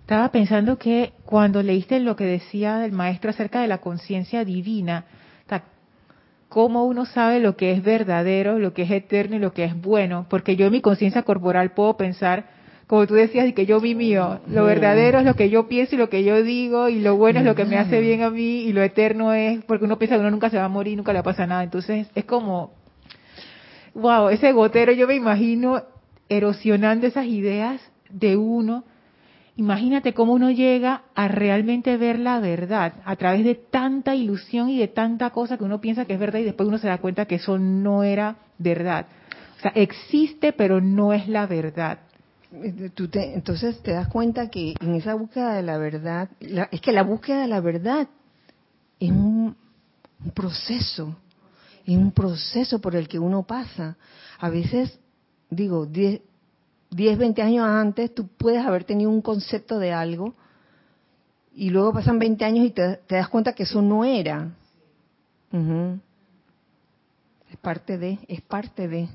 [0.00, 5.04] Estaba pensando que cuando leíste lo que decía el maestro acerca de la conciencia divina,
[6.48, 9.80] cómo uno sabe lo que es verdadero, lo que es eterno y lo que es
[9.80, 12.46] bueno, porque yo en mi conciencia corporal puedo pensar
[12.86, 14.40] como tú decías, y que yo vi mío.
[14.48, 17.40] Lo verdadero es lo que yo pienso y lo que yo digo, y lo bueno
[17.40, 20.14] es lo que me hace bien a mí, y lo eterno es, porque uno piensa
[20.14, 21.64] que uno nunca se va a morir, nunca le pasa nada.
[21.64, 22.72] Entonces, es como,
[23.94, 25.82] wow, ese gotero, yo me imagino
[26.28, 28.84] erosionando esas ideas de uno.
[29.56, 34.78] Imagínate cómo uno llega a realmente ver la verdad a través de tanta ilusión y
[34.78, 37.24] de tanta cosa que uno piensa que es verdad y después uno se da cuenta
[37.24, 39.06] que eso no era verdad.
[39.56, 42.00] O sea, existe pero no es la verdad.
[42.50, 47.02] Te, entonces te das cuenta que en esa búsqueda de la verdad, es que la
[47.02, 48.08] búsqueda de la verdad
[49.00, 49.56] es un,
[50.34, 51.16] proceso,
[51.84, 53.96] es un proceso por el que uno pasa.
[54.38, 54.98] A veces,
[55.50, 56.20] digo, 10,
[56.90, 60.34] 20 años antes tú puedes haber tenido un concepto de algo
[61.54, 64.52] y luego pasan 20 años y te, te das cuenta que eso no era.
[67.50, 69.08] Es parte de, es parte de.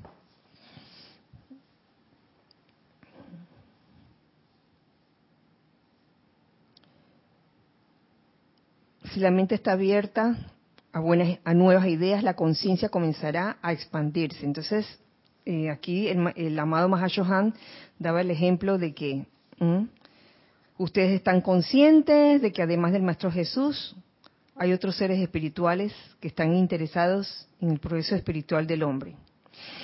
[9.11, 10.37] Si la mente está abierta
[10.93, 14.45] a, buenas, a nuevas ideas, la conciencia comenzará a expandirse.
[14.45, 14.87] Entonces,
[15.45, 17.53] eh, aquí el, el, amado Mahashohan
[17.99, 19.25] daba el ejemplo de que
[20.77, 23.95] ustedes están conscientes de que además del Maestro Jesús,
[24.55, 29.15] hay otros seres espirituales que están interesados en el progreso espiritual del hombre.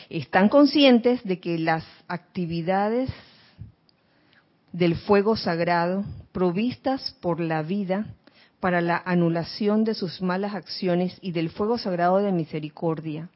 [0.09, 3.09] Están conscientes de que las actividades
[4.71, 8.05] del fuego sagrado provistas por la vida
[8.59, 13.29] para la anulación de sus malas acciones y del fuego sagrado de misericordia.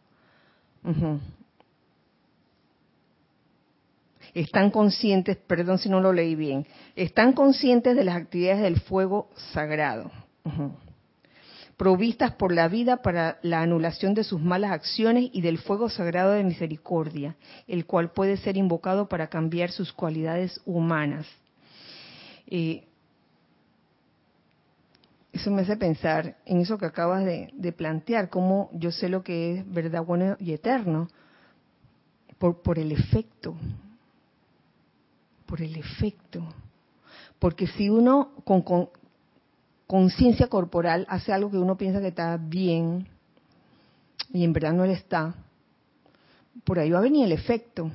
[4.33, 6.65] Están conscientes, perdón si no lo leí bien,
[6.95, 10.09] están conscientes de las actividades del fuego sagrado,
[11.77, 16.31] provistas por la vida para la anulación de sus malas acciones y del fuego sagrado
[16.31, 17.35] de misericordia,
[17.67, 21.27] el cual puede ser invocado para cambiar sus cualidades humanas.
[22.47, 22.85] Eh,
[25.41, 29.57] eso me hace pensar en eso que acabas de, plantear, cómo yo sé lo que
[29.57, 31.07] es verdad, bueno y eterno,
[32.37, 33.55] por, por el efecto,
[35.47, 36.43] por el efecto.
[37.39, 38.63] Porque si uno con
[39.87, 43.07] conciencia corporal hace algo que uno piensa que está bien
[44.31, 45.33] y en verdad no le está,
[46.63, 47.89] por ahí va a venir el efecto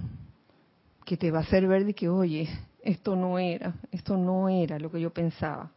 [1.05, 2.49] que te va a hacer ver de que, oye,
[2.83, 5.71] esto no era, esto no era lo que yo pensaba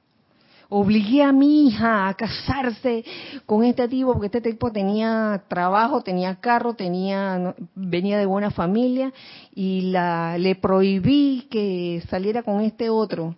[0.70, 3.03] obligué a mi hija a casarse
[3.47, 9.11] con este tipo porque este tipo tenía trabajo, tenía carro, tenía venía de buena familia
[9.53, 13.36] y la le prohibí que saliera con este otro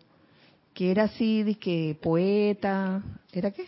[0.74, 3.02] que era así de que poeta,
[3.32, 3.66] ¿era qué?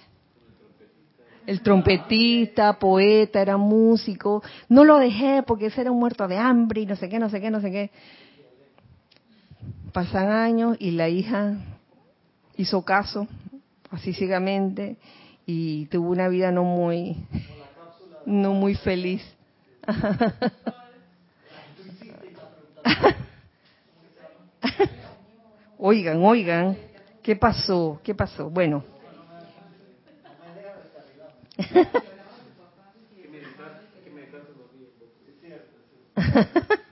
[1.46, 4.42] El trompetista, poeta, era músico.
[4.70, 7.30] No lo dejé porque ese era un muerto de hambre y no sé qué, no
[7.30, 7.92] sé qué, no sé qué.
[9.92, 11.58] Pasan años y la hija
[12.56, 13.28] hizo caso
[13.94, 14.98] así ciegamente
[15.46, 17.16] y tuvo una vida no muy
[18.26, 19.22] no muy feliz.
[25.78, 26.78] oigan, oigan,
[27.22, 28.00] ¿qué pasó?
[28.04, 28.50] ¿Qué pasó?
[28.50, 28.84] Bueno.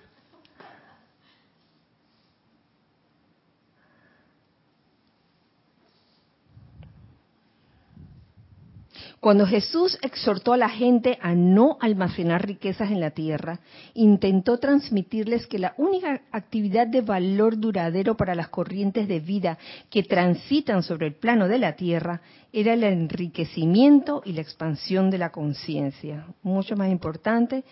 [9.22, 13.59] Cuando Jesús exhortó a la gente a no almacenar riquezas en la tierra,
[13.93, 19.59] intentó transmitirles que la única actividad de valor duradero para las corrientes de vida
[19.91, 25.19] que transitan sobre el plano de la tierra era el enriquecimiento y la expansión de
[25.19, 26.26] la conciencia.
[26.41, 27.63] Mucho más importante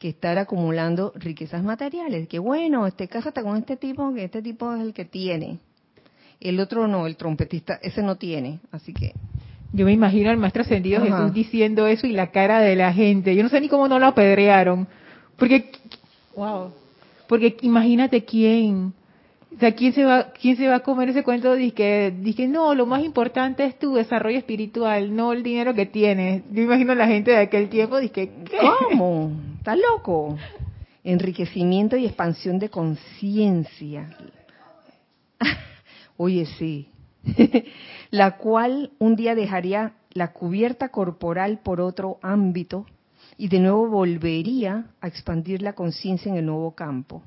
[0.00, 2.26] que estar acumulando riquezas materiales.
[2.26, 5.60] Que bueno, este casa está con este tipo, que este tipo es el que tiene.
[6.40, 8.58] El otro no, el trompetista, ese no tiene.
[8.72, 9.12] Así que
[9.72, 11.06] yo me imagino al maestro ascendido Ajá.
[11.06, 13.34] Jesús diciendo eso y la cara de la gente.
[13.34, 14.86] Yo no sé ni cómo no lo apedrearon.
[15.36, 15.70] Porque,
[16.34, 16.72] wow.
[17.28, 18.94] Porque imagínate quién.
[19.54, 22.74] O sea, ¿quién se va, quién se va a comer ese cuento que, dije, no,
[22.74, 26.42] lo más importante es tu desarrollo espiritual, no el dinero que tienes?
[26.50, 28.58] Yo imagino a la gente de aquel tiempo, dije, ¿qué?
[28.90, 29.32] ¿Cómo?
[29.56, 30.36] ¿Estás loco?
[31.04, 34.14] Enriquecimiento y expansión de conciencia.
[36.18, 36.88] Oye, sí.
[38.10, 42.86] la cual un día dejaría la cubierta corporal por otro ámbito
[43.36, 47.22] y de nuevo volvería a expandir la conciencia en el nuevo campo.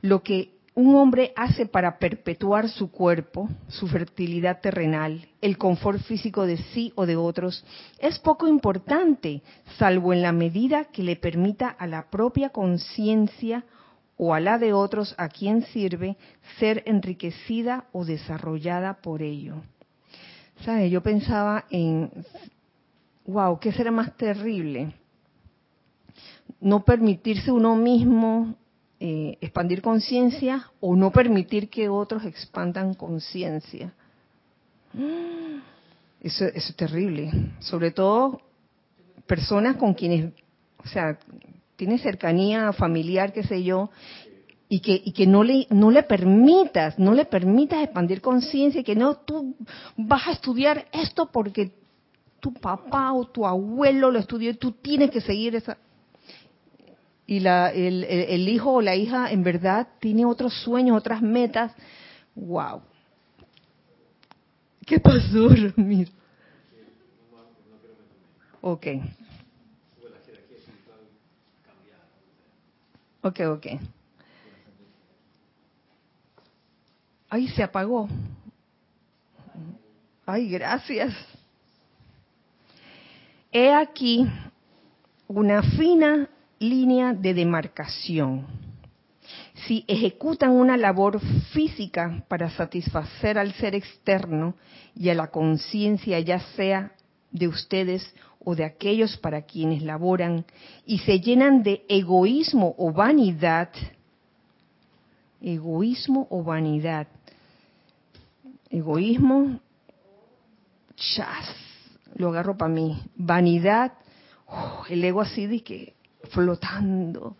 [0.00, 6.46] Lo que un hombre hace para perpetuar su cuerpo, su fertilidad terrenal, el confort físico
[6.46, 7.64] de sí o de otros,
[7.98, 9.42] es poco importante,
[9.78, 13.64] salvo en la medida que le permita a la propia conciencia
[14.22, 16.18] o a la de otros a quien sirve
[16.58, 19.62] ser enriquecida o desarrollada por ello.
[20.62, 20.90] ¿Sabes?
[20.90, 22.10] Yo pensaba en,
[23.24, 24.92] wow, ¿qué será más terrible?
[26.60, 28.56] No permitirse uno mismo
[29.00, 33.94] eh, expandir conciencia o no permitir que otros expandan conciencia.
[36.20, 37.30] Eso, eso es terrible.
[37.60, 38.42] Sobre todo
[39.26, 40.30] personas con quienes,
[40.76, 41.18] o sea,
[41.80, 43.88] tiene cercanía familiar, qué sé yo,
[44.68, 48.84] y que, y que no le no le permitas, no le permitas expandir conciencia y
[48.84, 49.56] que no tú
[49.96, 51.72] vas a estudiar esto porque
[52.38, 55.78] tu papá o tu abuelo lo estudió y tú tienes que seguir esa
[57.26, 61.72] y la, el, el, hijo o la hija en verdad tiene otros sueños, otras metas.
[62.34, 62.82] Wow.
[64.84, 66.10] ¿Qué pasó, Ramiro?
[68.60, 68.86] Ok.
[73.22, 73.66] Ok, ok.
[77.28, 78.08] Ay, se apagó.
[80.26, 81.14] Ay, gracias.
[83.52, 84.26] He aquí
[85.28, 88.46] una fina línea de demarcación.
[89.66, 91.20] Si ejecutan una labor
[91.52, 94.54] física para satisfacer al ser externo
[94.94, 96.92] y a la conciencia, ya sea
[97.30, 100.46] de ustedes o de aquellos para quienes laboran,
[100.86, 103.70] y se llenan de egoísmo o vanidad,
[105.42, 107.06] egoísmo o vanidad,
[108.70, 109.60] egoísmo,
[110.96, 111.54] chas,
[112.14, 113.92] lo agarro para mí, vanidad,
[114.46, 115.94] oh, el ego así de que
[116.30, 117.36] flotando,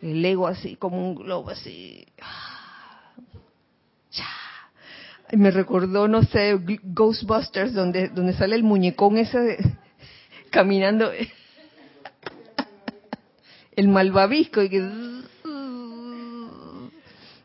[0.00, 2.04] el ego así como un globo así.
[5.32, 9.76] Me recordó, no sé, Ghostbusters, donde, donde sale el muñecón ese de,
[10.50, 11.10] caminando,
[13.76, 14.78] el malvavisco, y que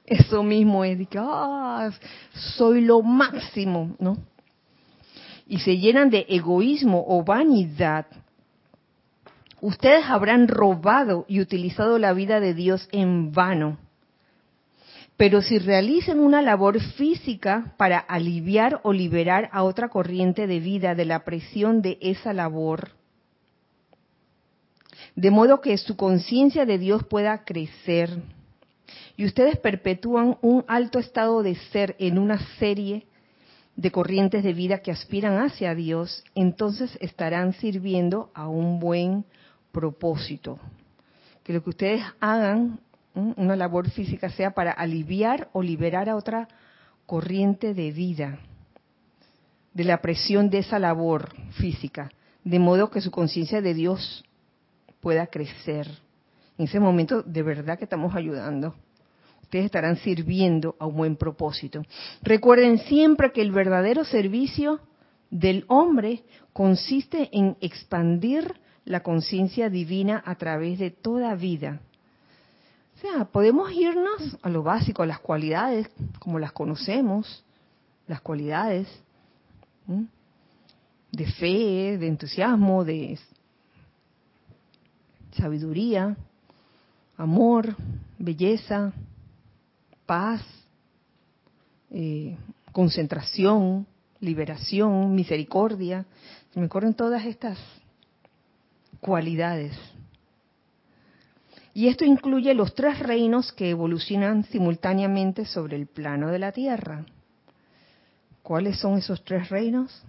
[0.06, 1.90] eso mismo es, de que, ah,
[2.58, 4.18] soy lo máximo, ¿no?
[5.48, 8.08] Y se llenan de egoísmo o vanidad
[9.62, 13.78] ustedes habrán robado y utilizado la vida de Dios en vano.
[15.18, 20.94] Pero si realizan una labor física para aliviar o liberar a otra corriente de vida
[20.94, 22.92] de la presión de esa labor,
[25.16, 28.22] de modo que su conciencia de Dios pueda crecer,
[29.18, 33.08] y ustedes perpetúan un alto estado de ser en una serie
[33.76, 39.26] de corrientes de vida que aspiran hacia Dios, entonces estarán sirviendo a un buen
[39.72, 40.60] propósito.
[41.44, 42.80] Que lo que ustedes hagan,
[43.36, 46.48] una labor física, sea para aliviar o liberar a otra
[47.06, 48.40] corriente de vida
[49.78, 52.12] de la presión de esa labor física,
[52.44, 54.26] de modo que su conciencia de Dios
[55.02, 55.88] pueda crecer.
[56.58, 58.74] En ese momento, de verdad que estamos ayudando.
[59.44, 61.84] Ustedes estarán sirviendo a un buen propósito.
[62.24, 64.80] Recuerden siempre que el verdadero servicio
[65.30, 71.82] del hombre consiste en expandir la conciencia divina a través de toda vida.
[72.98, 75.88] O sea, podemos irnos a lo básico, a las cualidades,
[76.18, 77.44] como las conocemos,
[78.08, 78.88] las cualidades
[81.12, 83.20] de fe, de entusiasmo, de
[85.32, 86.18] sabiduría,
[87.18, 87.76] amor,
[88.18, 88.92] belleza,
[90.08, 90.42] paz,
[91.92, 92.36] eh,
[92.72, 93.86] concentración,
[94.20, 96.04] liberación, misericordia.
[96.52, 97.60] Se me corren todas estas
[99.00, 99.78] cualidades.
[101.78, 107.06] Y esto incluye los tres reinos que evolucionan simultáneamente sobre el plano de la Tierra.
[108.42, 110.02] ¿Cuáles son esos tres reinos?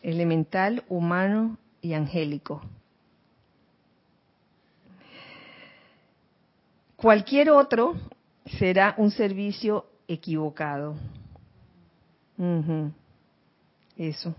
[0.00, 2.62] Elemental, humano y angélico.
[6.96, 7.94] Cualquier otro
[8.58, 10.94] será un servicio equivocado.
[13.98, 14.34] Eso.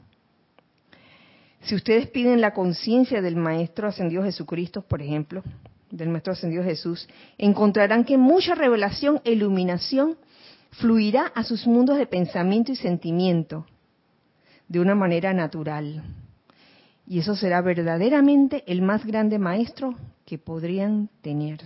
[1.63, 5.43] Si ustedes piden la conciencia del Maestro Ascendido Jesucristo, por ejemplo,
[5.89, 7.07] del Maestro Ascendido Jesús,
[7.37, 10.17] encontrarán que mucha revelación e iluminación
[10.71, 13.65] fluirá a sus mundos de pensamiento y sentimiento
[14.67, 16.03] de una manera natural.
[17.07, 19.95] Y eso será verdaderamente el más grande maestro
[20.25, 21.61] que podrían tener.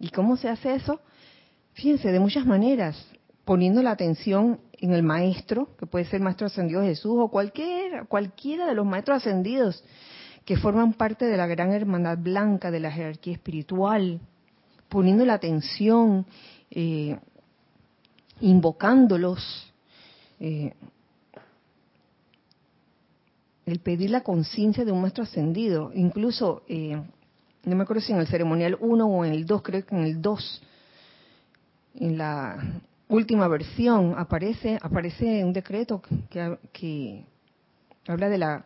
[0.00, 1.00] ¿Y cómo se hace eso?
[1.74, 2.96] Fíjense, de muchas maneras,
[3.44, 8.66] poniendo la atención en el maestro, que puede ser maestro ascendido Jesús o cualquiera, cualquiera
[8.66, 9.82] de los maestros ascendidos
[10.44, 14.20] que forman parte de la gran hermandad blanca de la jerarquía espiritual,
[14.88, 16.24] poniendo la atención,
[16.70, 17.18] eh,
[18.40, 19.72] invocándolos,
[20.38, 20.72] eh,
[23.66, 27.02] el pedir la conciencia de un maestro ascendido, incluso eh,
[27.64, 30.02] no me acuerdo si en el ceremonial 1 o en el 2, creo que en
[30.02, 30.62] el 2,
[31.96, 37.24] en la última versión aparece aparece un decreto que, que
[38.06, 38.64] habla de la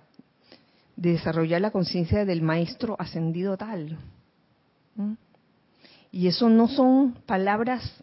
[0.97, 3.99] de desarrollar la conciencia del maestro ascendido tal.
[6.12, 8.03] Y eso no son palabras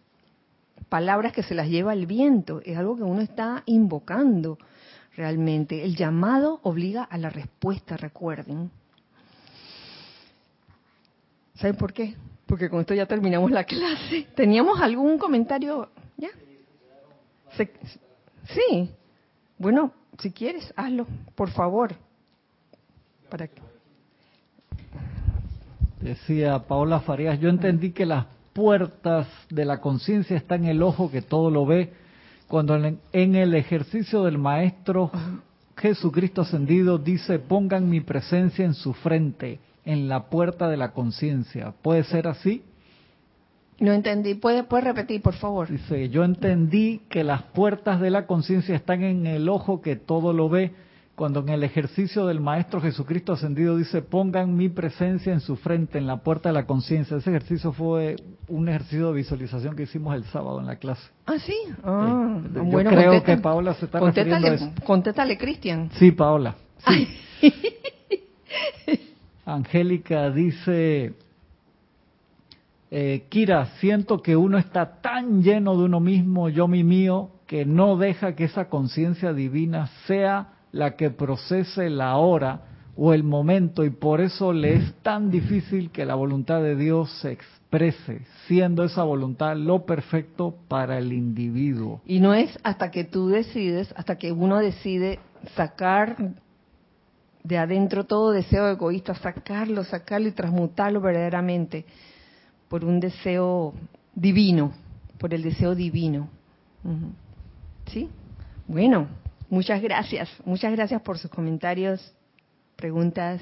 [0.90, 4.58] palabras que se las lleva el viento, es algo que uno está invocando
[5.16, 5.84] realmente.
[5.84, 8.72] El llamado obliga a la respuesta, recuerden.
[11.56, 12.16] ¿Saben por qué?
[12.46, 14.28] Porque con esto ya terminamos la clase.
[14.36, 15.90] ¿Teníamos algún comentario?
[17.58, 17.68] ¿Ya?
[18.54, 18.92] sí.
[19.58, 21.94] Bueno, si quieres, hazlo, por favor.
[23.30, 23.62] Para que...
[26.02, 31.12] Decía Paola Farías, yo entendí que las puertas de la conciencia están en el ojo
[31.12, 31.92] que todo lo ve,
[32.48, 35.12] cuando en el ejercicio del Maestro
[35.78, 41.74] Jesucristo ascendido dice, pongan mi presencia en su frente en la puerta de la conciencia.
[41.82, 42.64] ¿Puede ser así?
[43.80, 44.34] No entendí.
[44.34, 45.70] ¿Puede, ¿Puede repetir, por favor?
[45.70, 50.34] Dice, yo entendí que las puertas de la conciencia están en el ojo que todo
[50.34, 50.72] lo ve,
[51.16, 55.98] cuando en el ejercicio del Maestro Jesucristo ascendido dice, pongan mi presencia en su frente,
[55.98, 57.18] en la puerta de la conciencia.
[57.18, 58.16] Ese ejercicio fue
[58.48, 61.10] un ejercicio de visualización que hicimos el sábado en la clase.
[61.26, 61.56] Ah, sí.
[61.84, 64.72] Ah, yo bueno, creo que Paola se está refiriendo a eso.
[64.86, 65.90] Contéstale, Cristian.
[65.94, 66.56] Sí, Paola.
[66.88, 67.08] Sí.
[69.46, 71.14] Angélica dice,
[72.90, 77.66] eh, Kira, siento que uno está tan lleno de uno mismo, yo mi mío, que
[77.66, 82.62] no deja que esa conciencia divina sea la que procese la hora
[82.96, 87.12] o el momento y por eso le es tan difícil que la voluntad de Dios
[87.22, 92.02] se exprese, siendo esa voluntad lo perfecto para el individuo.
[92.06, 95.20] Y no es hasta que tú decides, hasta que uno decide
[95.56, 96.16] sacar
[97.44, 101.86] de adentro todo deseo egoísta, sacarlo, sacarlo y transmutarlo verdaderamente
[102.70, 103.74] por un deseo
[104.14, 104.74] divino,
[105.18, 106.30] por el deseo divino.
[107.92, 108.10] ¿Sí?
[108.68, 109.08] Bueno,
[109.50, 110.30] muchas gracias.
[110.46, 112.14] Muchas gracias por sus comentarios,
[112.76, 113.42] preguntas,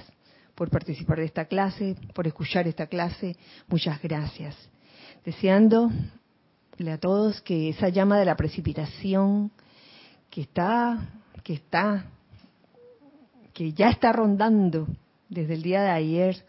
[0.54, 3.36] por participar de esta clase, por escuchar esta clase.
[3.68, 4.56] Muchas gracias.
[5.24, 5.92] Deseando
[6.92, 9.52] a todos que esa llama de la precipitación
[10.30, 11.10] que está,
[11.44, 12.06] que está
[13.56, 14.86] que ya está rondando
[15.30, 16.46] desde el día de ayer,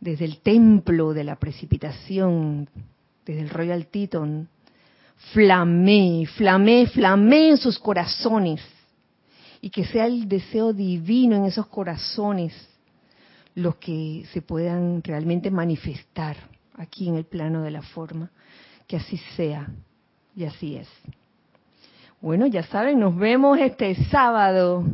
[0.00, 2.68] desde el templo de la precipitación,
[3.24, 4.48] desde el Royal Teton,
[5.32, 8.60] flamé, flamé, flamé en sus corazones
[9.60, 12.54] y que sea el deseo divino en esos corazones
[13.54, 16.36] los que se puedan realmente manifestar
[16.76, 18.30] aquí en el plano de la forma.
[18.86, 19.68] Que así sea
[20.34, 20.88] y así es.
[22.20, 24.84] Bueno, ya saben, nos vemos este sábado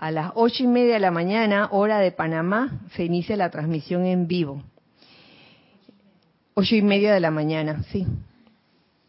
[0.00, 4.06] a las ocho y media de la mañana, hora de Panamá, se inicia la transmisión
[4.06, 4.62] en vivo.
[6.54, 8.06] Ocho y media de la mañana, sí,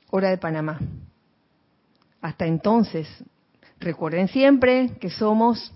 [0.09, 0.81] hora de Panamá.
[2.21, 3.07] Hasta entonces,
[3.79, 5.71] recuerden siempre que somos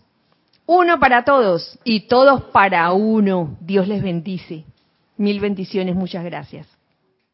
[0.66, 3.56] uno para todos y todos para uno.
[3.62, 4.66] Dios les bendice.
[5.16, 6.68] Mil bendiciones, muchas gracias.